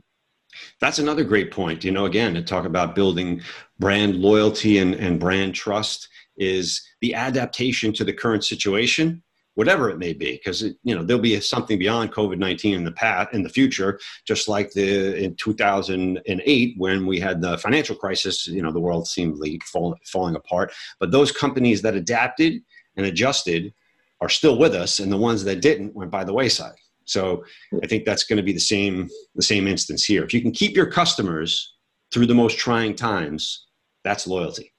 That's 0.81 0.99
another 0.99 1.25
great 1.25 1.51
point. 1.51 1.85
You 1.85 1.93
know 1.93 2.07
again 2.07 2.35
to 2.35 2.43
talk 2.43 2.65
about 2.65 2.95
building 2.95 3.43
brand 3.79 4.17
loyalty 4.17 4.79
and, 4.79 4.95
and 4.95 5.21
brand 5.21 5.55
trust 5.55 6.09
is 6.37 6.83
the 7.01 7.15
adaptation 7.15 7.93
to 7.93 8.05
the 8.05 8.12
current 8.12 8.45
situation 8.45 9.23
whatever 9.55 9.91
it 9.91 9.99
may 9.99 10.12
be 10.12 10.33
because 10.33 10.62
you 10.62 10.95
know 10.95 11.03
there'll 11.03 11.23
be 11.23 11.38
something 11.41 11.79
beyond 11.79 12.12
covid-19 12.12 12.75
in 12.75 12.85
the 12.85 12.93
past 12.93 13.33
in 13.33 13.43
the 13.43 13.49
future 13.49 13.99
just 14.27 14.49
like 14.49 14.73
the 14.73 15.15
in 15.23 15.35
2008 15.37 16.75
when 16.79 17.07
we 17.07 17.21
had 17.21 17.41
the 17.41 17.59
financial 17.59 17.95
crisis 17.95 18.47
you 18.47 18.62
know 18.62 18.73
the 18.73 18.81
world 18.81 19.07
seemed 19.07 19.38
like 19.38 19.62
fall, 19.65 19.97
falling 20.07 20.37
apart. 20.37 20.73
But 20.99 21.11
those 21.11 21.33
companies 21.33 21.83
that 21.83 21.95
adapted 21.95 22.62
and 22.96 23.07
adjusted 23.07 23.72
are 24.20 24.28
still 24.28 24.59
with 24.59 24.74
us 24.74 25.00
and 25.00 25.11
the 25.11 25.16
ones 25.16 25.42
that 25.44 25.61
didn't 25.61 25.94
went 25.94 26.11
by 26.11 26.24
the 26.24 26.33
wayside. 26.33 26.76
So 27.05 27.44
i 27.83 27.87
think 27.87 28.05
that's 28.05 28.24
going 28.24 28.37
to 28.37 28.42
be 28.42 28.52
the 28.52 28.61
same 28.61 29.09
the 29.35 29.42
same 29.42 29.66
instance 29.66 30.05
here. 30.05 30.24
If 30.24 30.33
you 30.33 30.40
can 30.40 30.52
keep 30.52 30.76
your 30.76 30.87
customers 30.87 31.74
through 32.12 32.26
the 32.26 32.35
most 32.35 32.59
trying 32.59 32.94
times 32.94 33.66
that's 34.05 34.26
loyalty 34.26 34.72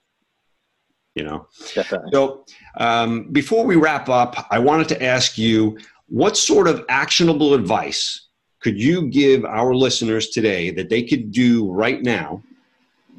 you 1.15 1.23
know? 1.23 1.47
Definitely. 1.73 2.09
so 2.11 2.45
um, 2.77 3.31
before 3.31 3.65
we 3.65 3.75
wrap 3.75 4.09
up 4.09 4.47
i 4.51 4.59
wanted 4.59 4.87
to 4.89 5.03
ask 5.03 5.37
you 5.37 5.77
what 6.07 6.37
sort 6.37 6.67
of 6.67 6.85
actionable 6.89 7.53
advice 7.53 8.27
could 8.59 8.79
you 8.79 9.09
give 9.09 9.43
our 9.45 9.73
listeners 9.73 10.29
today 10.29 10.71
that 10.71 10.89
they 10.89 11.03
could 11.03 11.31
do 11.31 11.71
right 11.71 12.01
now 12.01 12.41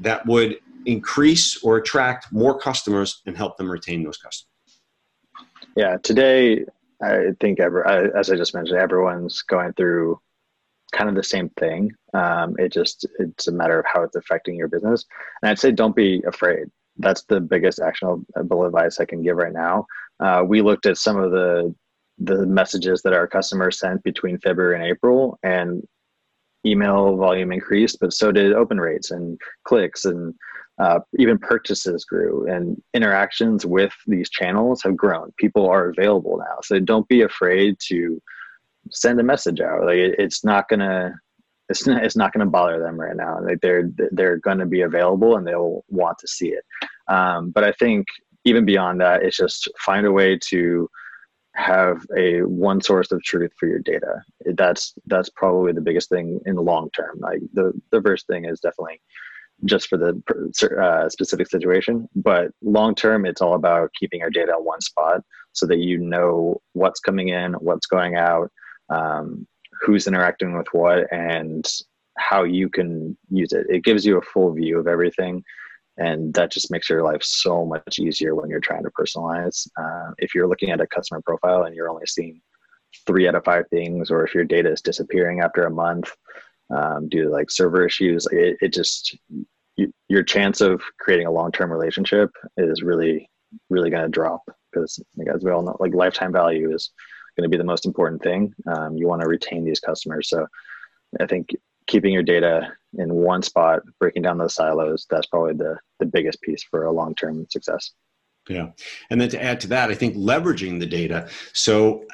that 0.01 0.25
would 0.27 0.59
increase 0.87 1.63
or 1.63 1.77
attract 1.77 2.33
more 2.33 2.59
customers 2.59 3.23
and 3.27 3.37
help 3.37 3.57
them 3.57 3.71
retain 3.71 4.03
those 4.03 4.19
customers 4.19 4.51
yeah 5.77 5.97
today 6.03 6.65
i 7.03 7.29
think 7.41 7.61
ever 7.61 7.87
as 8.17 8.31
i 8.31 8.37
just 8.37 8.55
mentioned 8.55 8.79
everyone's 8.79 9.43
going 9.43 9.73
through 9.75 10.19
kind 10.95 11.11
of 11.11 11.17
the 11.17 11.23
same 11.23 11.51
thing. 11.59 11.91
Um, 12.15 12.55
it 12.59 12.73
just 12.73 13.07
it's 13.19 13.49
a 13.49 13.53
matter 13.53 13.79
of 13.79 13.87
how 13.87 14.03
it's 14.03 14.17
affecting 14.17 14.57
your 14.57 14.69
business. 14.69 15.05
And 15.43 15.51
i'd 15.51 15.59
say 15.59 15.73
don't 15.73 15.97
be 15.97 16.23
afraid. 16.27 16.67
That's 16.99 17.25
the 17.25 17.41
biggest 17.41 17.81
actionable 17.81 18.65
advice 18.65 19.01
I 19.01 19.05
can 19.05 19.23
give 19.23 19.37
right 19.37 19.53
now. 19.53 19.87
Uh, 20.21 20.45
we 20.47 20.63
looked 20.63 20.87
at 20.87 20.97
some 20.97 21.19
of 21.19 21.33
the 21.33 21.75
the 22.19 22.47
messages 22.47 23.03
that 23.03 23.13
our 23.13 23.27
customers 23.27 23.81
sent 23.81 24.05
between 24.05 24.39
February 24.39 24.77
and 24.77 24.85
April, 24.85 25.37
and 25.43 25.83
email 26.65 27.17
volume 27.17 27.51
increased, 27.51 27.99
but 28.01 28.13
so 28.13 28.31
did 28.31 28.53
open 28.53 28.81
rates 28.81 29.11
and 29.11 29.41
clicks, 29.65 30.05
and 30.05 30.33
uh, 30.79 31.01
even 31.19 31.39
purchases 31.39 32.05
grew, 32.05 32.51
and 32.51 32.81
interactions 32.95 33.65
with 33.65 33.95
these 34.07 34.29
channels 34.31 34.83
have 34.83 34.97
grown. 34.97 35.33
People 35.39 35.69
are 35.69 35.89
available 35.89 36.39
now, 36.39 36.59
so 36.63 36.79
don't 36.81 37.09
be 37.09 37.23
afraid 37.23 37.77
to 37.89 38.21
send 38.91 39.21
a 39.21 39.23
message 39.23 39.61
out. 39.61 39.85
Like 39.85 39.97
it, 39.97 40.17
it's 40.19 40.45
not 40.45 40.69
gonna 40.69 41.15
it's 41.69 41.87
not, 41.87 42.05
it's 42.05 42.17
not 42.17 42.33
to 42.35 42.47
bother 42.47 42.81
them 42.81 43.01
right 43.01 43.17
now. 43.17 43.41
Like 43.43 43.61
they're 43.61 43.91
they're 44.13 44.39
going 44.39 44.59
to 44.59 44.67
be 44.67 44.83
available 44.83 45.37
and 45.37 45.47
they'll 45.47 45.85
want 45.89 46.19
to 46.19 46.29
see 46.29 46.49
it. 46.49 46.65
Um, 47.09 47.51
but 47.51 47.65
I 47.65 47.73
think 47.73 48.07
even 48.45 48.65
beyond 48.65 49.01
that, 49.01 49.23
it's 49.23 49.37
just 49.37 49.71
find 49.81 50.07
a 50.07 50.13
way 50.13 50.39
to 50.49 50.89
have 51.55 52.05
a 52.17 52.43
one 52.43 52.81
source 52.81 53.13
of 53.13 53.23
truth 53.23 53.53
for 53.59 53.67
your 53.67 53.79
data. 53.79 54.23
That's 54.55 54.95
that's 55.07 55.31
probably 55.31 55.73
the 55.73 55.81
biggest 55.81 56.09
thing 56.09 56.41
in 56.47 56.57
the 56.57 56.63
long 56.63 56.91
term. 56.91 57.19
Like 57.21 57.41
the 57.53 57.73
the 57.91 58.03
first 58.03 58.27
thing 58.27 58.45
is 58.45 58.61
definitely 58.61 59.01
just 59.65 59.89
for 59.89 59.97
the 59.97 60.21
uh, 60.83 61.09
specific 61.09 61.49
situation, 61.49 62.09
but 62.17 62.51
long 62.63 62.95
term, 62.95 63.25
it's 63.25 63.41
all 63.41 63.55
about 63.55 63.91
keeping 63.99 64.21
your 64.21 64.31
data 64.31 64.55
in 64.59 64.65
one 64.65 64.81
spot 64.81 65.23
so 65.53 65.67
that 65.67 65.79
you 65.79 65.99
know 65.99 66.61
what's 66.73 67.01
coming 67.01 67.29
in, 67.29 67.55
what's 67.55 67.87
going 67.87 68.17
out. 68.17 68.51
Um, 68.91 69.47
who's 69.85 70.07
interacting 70.07 70.57
with 70.57 70.67
what 70.73 71.13
and 71.13 71.67
how 72.19 72.45
you 72.45 72.69
can 72.69 73.17
use 73.31 73.53
it. 73.53 73.67
It 73.69 73.85
gives 73.85 74.05
you 74.07 74.19
a 74.19 74.23
full 74.23 74.53
view 74.53 74.79
of 74.79 74.87
everything. 74.87 75.43
And 75.97 76.35
that 76.35 76.51
just 76.51 76.71
makes 76.71 76.91
your 76.91 77.03
life 77.03 77.23
so 77.23 77.65
much 77.65 77.99
easier 77.99 78.35
when 78.35 78.51
you're 78.51 78.61
trying 78.61 78.83
to 78.83 78.91
personalize. 78.91 79.69
Uh, 79.79 80.13
if 80.19 80.35
you're 80.35 80.49
looking 80.49 80.71
at 80.71 80.81
a 80.81 80.87
customer 80.87 81.23
profile 81.25 81.65
and 81.65 81.75
you're 81.75 81.91
only 81.91 82.07
seeing 82.07 82.41
three 83.07 83.29
out 83.29 83.35
of 83.35 83.45
five 83.45 83.65
things, 83.71 84.11
or 84.11 84.25
if 84.25 84.35
your 84.35 84.45
data 84.45 84.71
is 84.71 84.81
disappearing 84.81 85.41
after 85.41 85.65
a 85.65 85.71
month 85.71 86.11
um, 86.71 87.09
due 87.09 87.25
to 87.25 87.31
like 87.31 87.51
server 87.51 87.85
issues, 87.85 88.27
it, 88.33 88.57
it 88.61 88.73
just, 88.73 89.17
you, 89.77 89.93
your 90.09 90.23
chance 90.23 90.61
of 90.61 90.83
creating 91.01 91.27
a 91.27 91.33
long 91.33 91.51
term 91.53 91.73
relationship 91.73 92.31
is 92.57 92.83
really, 92.83 93.29
really 93.71 93.91
going 93.91 94.05
to 94.05 94.09
drop 94.09 94.43
because, 94.73 94.99
as 95.33 95.45
we 95.45 95.51
all 95.51 95.63
know, 95.63 95.77
like 95.81 95.95
lifetime 95.95 96.33
value 96.33 96.75
is 96.75 96.91
going 97.37 97.49
to 97.49 97.55
be 97.55 97.59
the 97.59 97.65
most 97.65 97.87
important 97.87 98.23
thing. 98.23 98.55
Um, 98.67 98.97
you 98.97 99.09
want 99.09 99.23
to 99.23 99.29
retain 99.29 99.65
these 99.65 99.81
customers. 99.81 100.29
So 100.29 100.47
I 101.21 101.27
think 101.27 101.51
keeping 101.87 102.13
your 102.13 102.23
data 102.23 102.73
in 102.95 103.13
one 103.13 103.43
spot, 103.43 103.83
breaking 104.01 104.23
down 104.23 104.39
those 104.39 104.55
silos, 104.55 105.07
that's 105.11 105.27
probably 105.27 105.55
the, 105.55 105.77
the 105.99 106.07
biggest 106.07 106.41
piece 106.43 106.63
for 106.63 106.85
a 106.85 106.93
long 106.93 107.15
term 107.15 107.47
success. 107.51 107.93
Yeah. 108.49 108.71
And 109.11 109.21
then 109.21 109.29
to 109.31 109.43
add 109.43 109.61
to 109.61 109.69
that, 109.69 109.91
I 109.91 109.95
think 109.95 110.17
leveraging 110.17 110.79
the 110.79 110.87
data. 110.87 111.29
So, 111.53 112.05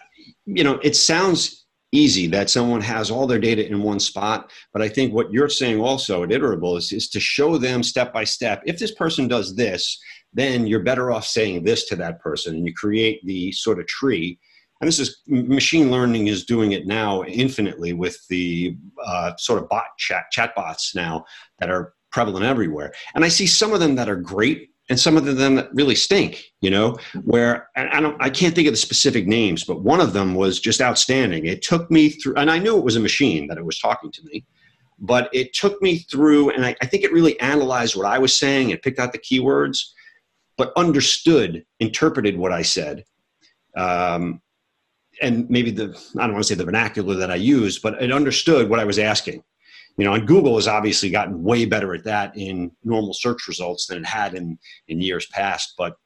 you 0.46 0.64
know, 0.64 0.78
it 0.82 0.96
sounds 0.96 1.59
easy 1.92 2.26
that 2.28 2.50
someone 2.50 2.80
has 2.80 3.10
all 3.10 3.26
their 3.26 3.38
data 3.38 3.66
in 3.66 3.82
one 3.82 4.00
spot. 4.00 4.50
But 4.72 4.82
I 4.82 4.88
think 4.88 5.12
what 5.12 5.32
you're 5.32 5.48
saying 5.48 5.80
also 5.80 6.22
at 6.22 6.30
Iterable 6.30 6.78
is, 6.78 6.92
is 6.92 7.08
to 7.10 7.20
show 7.20 7.58
them 7.58 7.82
step 7.82 8.12
by 8.12 8.24
step. 8.24 8.62
If 8.64 8.78
this 8.78 8.94
person 8.94 9.28
does 9.28 9.54
this, 9.54 9.98
then 10.32 10.66
you're 10.66 10.82
better 10.82 11.10
off 11.10 11.26
saying 11.26 11.64
this 11.64 11.86
to 11.88 11.96
that 11.96 12.20
person, 12.20 12.54
and 12.54 12.66
you 12.66 12.72
create 12.72 13.20
the 13.24 13.50
sort 13.52 13.80
of 13.80 13.86
tree. 13.86 14.38
And 14.80 14.88
this 14.88 14.98
is 14.98 15.20
machine 15.26 15.90
learning 15.90 16.28
is 16.28 16.46
doing 16.46 16.72
it 16.72 16.86
now 16.86 17.22
infinitely 17.24 17.92
with 17.92 18.18
the 18.28 18.76
uh, 19.04 19.32
sort 19.36 19.62
of 19.62 19.68
bot 19.68 19.84
chat 19.98 20.24
chat 20.30 20.54
bots 20.54 20.94
now 20.94 21.24
that 21.58 21.70
are 21.70 21.92
prevalent 22.12 22.46
everywhere. 22.46 22.92
And 23.14 23.24
I 23.24 23.28
see 23.28 23.46
some 23.46 23.72
of 23.72 23.80
them 23.80 23.94
that 23.96 24.08
are 24.08 24.16
great 24.16 24.70
and 24.90 24.98
some 24.98 25.16
of 25.16 25.24
them 25.24 25.54
that 25.54 25.72
really 25.72 25.94
stink 25.94 26.52
you 26.60 26.68
know 26.68 26.98
where 27.24 27.68
I 27.76 28.00
don't 28.00 28.20
I 28.20 28.28
can't 28.28 28.54
think 28.54 28.66
of 28.66 28.74
the 28.74 28.78
specific 28.78 29.26
names 29.26 29.64
but 29.64 29.82
one 29.82 30.00
of 30.00 30.12
them 30.12 30.34
was 30.34 30.60
just 30.60 30.82
outstanding. 30.82 31.46
It 31.46 31.62
took 31.62 31.90
me 31.90 32.10
through 32.10 32.34
and 32.34 32.50
I 32.50 32.58
knew 32.58 32.76
it 32.76 32.84
was 32.84 32.96
a 32.96 33.00
machine 33.00 33.46
that 33.46 33.56
it 33.56 33.64
was 33.64 33.78
talking 33.78 34.10
to 34.12 34.22
me 34.24 34.44
but 34.98 35.30
it 35.32 35.54
took 35.54 35.80
me 35.80 35.98
through 35.98 36.50
and 36.50 36.66
I, 36.66 36.76
I 36.82 36.86
think 36.86 37.04
it 37.04 37.12
really 37.12 37.40
analyzed 37.40 37.96
what 37.96 38.04
I 38.04 38.18
was 38.18 38.38
saying 38.38 38.70
and 38.70 38.82
picked 38.82 38.98
out 38.98 39.12
the 39.12 39.18
keywords 39.18 39.78
but 40.58 40.72
understood 40.76 41.64
interpreted 41.78 42.36
what 42.36 42.52
I 42.52 42.60
said. 42.60 43.04
Um, 43.74 44.42
and 45.22 45.48
maybe 45.48 45.70
the 45.70 45.98
I 46.18 46.26
don't 46.26 46.32
want 46.32 46.44
to 46.44 46.48
say 46.48 46.54
the 46.56 46.64
vernacular 46.64 47.14
that 47.14 47.30
I 47.30 47.36
used 47.36 47.80
but 47.80 48.02
it 48.02 48.12
understood 48.12 48.68
what 48.68 48.80
I 48.80 48.84
was 48.84 48.98
asking 48.98 49.42
you 49.96 50.04
know, 50.04 50.14
and 50.14 50.26
Google 50.26 50.56
has 50.56 50.68
obviously 50.68 51.10
gotten 51.10 51.42
way 51.42 51.64
better 51.64 51.94
at 51.94 52.04
that 52.04 52.36
in 52.36 52.70
normal 52.84 53.12
search 53.12 53.46
results 53.48 53.86
than 53.86 53.98
it 53.98 54.06
had 54.06 54.34
in 54.34 54.58
in 54.88 55.00
years 55.00 55.26
past. 55.26 55.74
But 55.76 55.96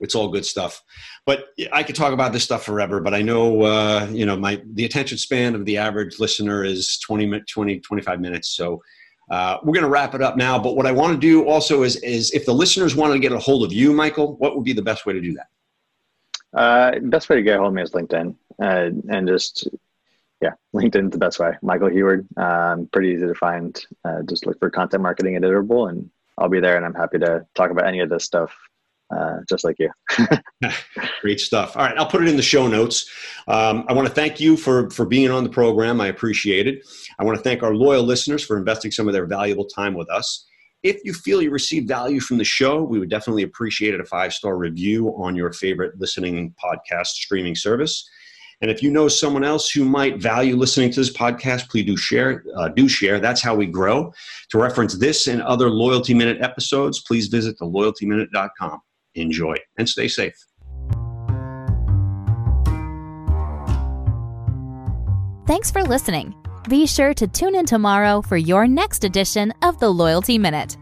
it's 0.00 0.14
all 0.14 0.28
good 0.28 0.44
stuff. 0.44 0.82
But 1.24 1.46
I 1.72 1.82
could 1.82 1.94
talk 1.94 2.12
about 2.12 2.32
this 2.32 2.42
stuff 2.42 2.64
forever. 2.64 3.00
But 3.00 3.14
I 3.14 3.22
know, 3.22 3.62
uh, 3.62 4.08
you 4.10 4.26
know, 4.26 4.36
my 4.36 4.60
the 4.74 4.84
attention 4.84 5.16
span 5.16 5.54
of 5.54 5.64
the 5.64 5.78
average 5.78 6.18
listener 6.18 6.64
is 6.64 6.98
20, 6.98 7.40
20 7.48 7.80
25 7.80 8.20
minutes. 8.20 8.48
So 8.50 8.82
uh, 9.30 9.58
we're 9.62 9.72
going 9.72 9.84
to 9.84 9.88
wrap 9.88 10.14
it 10.14 10.20
up 10.20 10.36
now. 10.36 10.58
But 10.58 10.76
what 10.76 10.86
I 10.86 10.92
want 10.92 11.14
to 11.14 11.18
do 11.18 11.46
also 11.46 11.84
is 11.84 11.96
is 11.96 12.32
if 12.32 12.44
the 12.44 12.52
listeners 12.52 12.94
wanted 12.94 13.14
to 13.14 13.20
get 13.20 13.32
a 13.32 13.38
hold 13.38 13.64
of 13.64 13.72
you, 13.72 13.92
Michael, 13.92 14.36
what 14.36 14.56
would 14.56 14.64
be 14.64 14.72
the 14.72 14.82
best 14.82 15.06
way 15.06 15.12
to 15.12 15.20
do 15.20 15.34
that? 15.34 15.46
Uh, 16.54 16.98
best 17.04 17.28
way 17.28 17.36
to 17.36 17.42
get 17.42 17.56
a 17.56 17.58
hold 17.58 17.68
of 17.68 17.74
me 17.74 17.82
is 17.82 17.92
LinkedIn, 17.92 18.34
uh, 18.60 18.90
and 19.08 19.26
just 19.26 19.68
yeah, 20.42 20.50
LinkedIn's 20.74 21.12
the 21.12 21.18
best 21.18 21.38
way. 21.38 21.52
Michael 21.62 21.88
Huard, 21.88 22.26
um, 22.36 22.88
pretty 22.92 23.10
easy 23.10 23.26
to 23.26 23.34
find. 23.34 23.80
Uh, 24.04 24.22
just 24.28 24.44
look 24.44 24.58
for 24.58 24.70
content 24.70 25.02
marketing 25.02 25.36
at 25.36 25.44
and 25.44 26.10
I'll 26.36 26.48
be 26.48 26.60
there. 26.60 26.76
And 26.76 26.84
I'm 26.84 26.94
happy 26.94 27.18
to 27.20 27.46
talk 27.54 27.70
about 27.70 27.86
any 27.86 28.00
of 28.00 28.10
this 28.10 28.24
stuff, 28.24 28.52
uh, 29.14 29.36
just 29.48 29.62
like 29.62 29.76
you. 29.78 29.90
Great 31.20 31.38
stuff. 31.38 31.76
All 31.76 31.84
right, 31.84 31.96
I'll 31.96 32.08
put 32.08 32.22
it 32.22 32.28
in 32.28 32.36
the 32.36 32.42
show 32.42 32.66
notes. 32.66 33.08
Um, 33.46 33.84
I 33.88 33.92
want 33.92 34.08
to 34.08 34.14
thank 34.14 34.40
you 34.40 34.56
for 34.56 34.90
for 34.90 35.06
being 35.06 35.30
on 35.30 35.44
the 35.44 35.50
program. 35.50 36.00
I 36.00 36.08
appreciate 36.08 36.66
it. 36.66 36.84
I 37.20 37.24
want 37.24 37.38
to 37.38 37.44
thank 37.44 37.62
our 37.62 37.74
loyal 37.74 38.02
listeners 38.02 38.44
for 38.44 38.58
investing 38.58 38.90
some 38.90 39.06
of 39.06 39.14
their 39.14 39.26
valuable 39.26 39.66
time 39.66 39.94
with 39.94 40.10
us. 40.10 40.44
If 40.82 41.00
you 41.04 41.14
feel 41.14 41.40
you 41.40 41.52
received 41.52 41.86
value 41.86 42.18
from 42.18 42.38
the 42.38 42.44
show, 42.44 42.82
we 42.82 42.98
would 42.98 43.10
definitely 43.10 43.44
appreciate 43.44 43.94
it 43.94 44.00
a 44.00 44.04
five 44.04 44.32
star 44.32 44.56
review 44.56 45.10
on 45.16 45.36
your 45.36 45.52
favorite 45.52 46.00
listening 46.00 46.52
podcast 46.62 47.08
streaming 47.08 47.54
service. 47.54 48.08
And 48.62 48.70
if 48.70 48.82
you 48.82 48.90
know 48.90 49.08
someone 49.08 49.44
else 49.44 49.70
who 49.70 49.84
might 49.84 50.18
value 50.18 50.56
listening 50.56 50.90
to 50.92 51.00
this 51.00 51.12
podcast, 51.12 51.68
please 51.68 51.84
do 51.84 51.96
share. 51.96 52.44
Uh, 52.56 52.68
do 52.68 52.88
share. 52.88 53.18
That's 53.18 53.42
how 53.42 53.56
we 53.56 53.66
grow. 53.66 54.12
To 54.50 54.58
reference 54.58 54.96
this 54.96 55.26
and 55.26 55.42
other 55.42 55.68
Loyalty 55.68 56.14
Minute 56.14 56.40
episodes, 56.40 57.02
please 57.02 57.26
visit 57.26 57.58
theloyaltyminute.com. 57.58 58.80
Enjoy 59.16 59.56
and 59.78 59.88
stay 59.88 60.08
safe. 60.08 60.34
Thanks 65.46 65.70
for 65.70 65.82
listening. 65.82 66.34
Be 66.68 66.86
sure 66.86 67.12
to 67.14 67.26
tune 67.26 67.56
in 67.56 67.66
tomorrow 67.66 68.22
for 68.22 68.36
your 68.36 68.68
next 68.68 69.02
edition 69.02 69.52
of 69.62 69.78
the 69.80 69.90
Loyalty 69.90 70.38
Minute. 70.38 70.76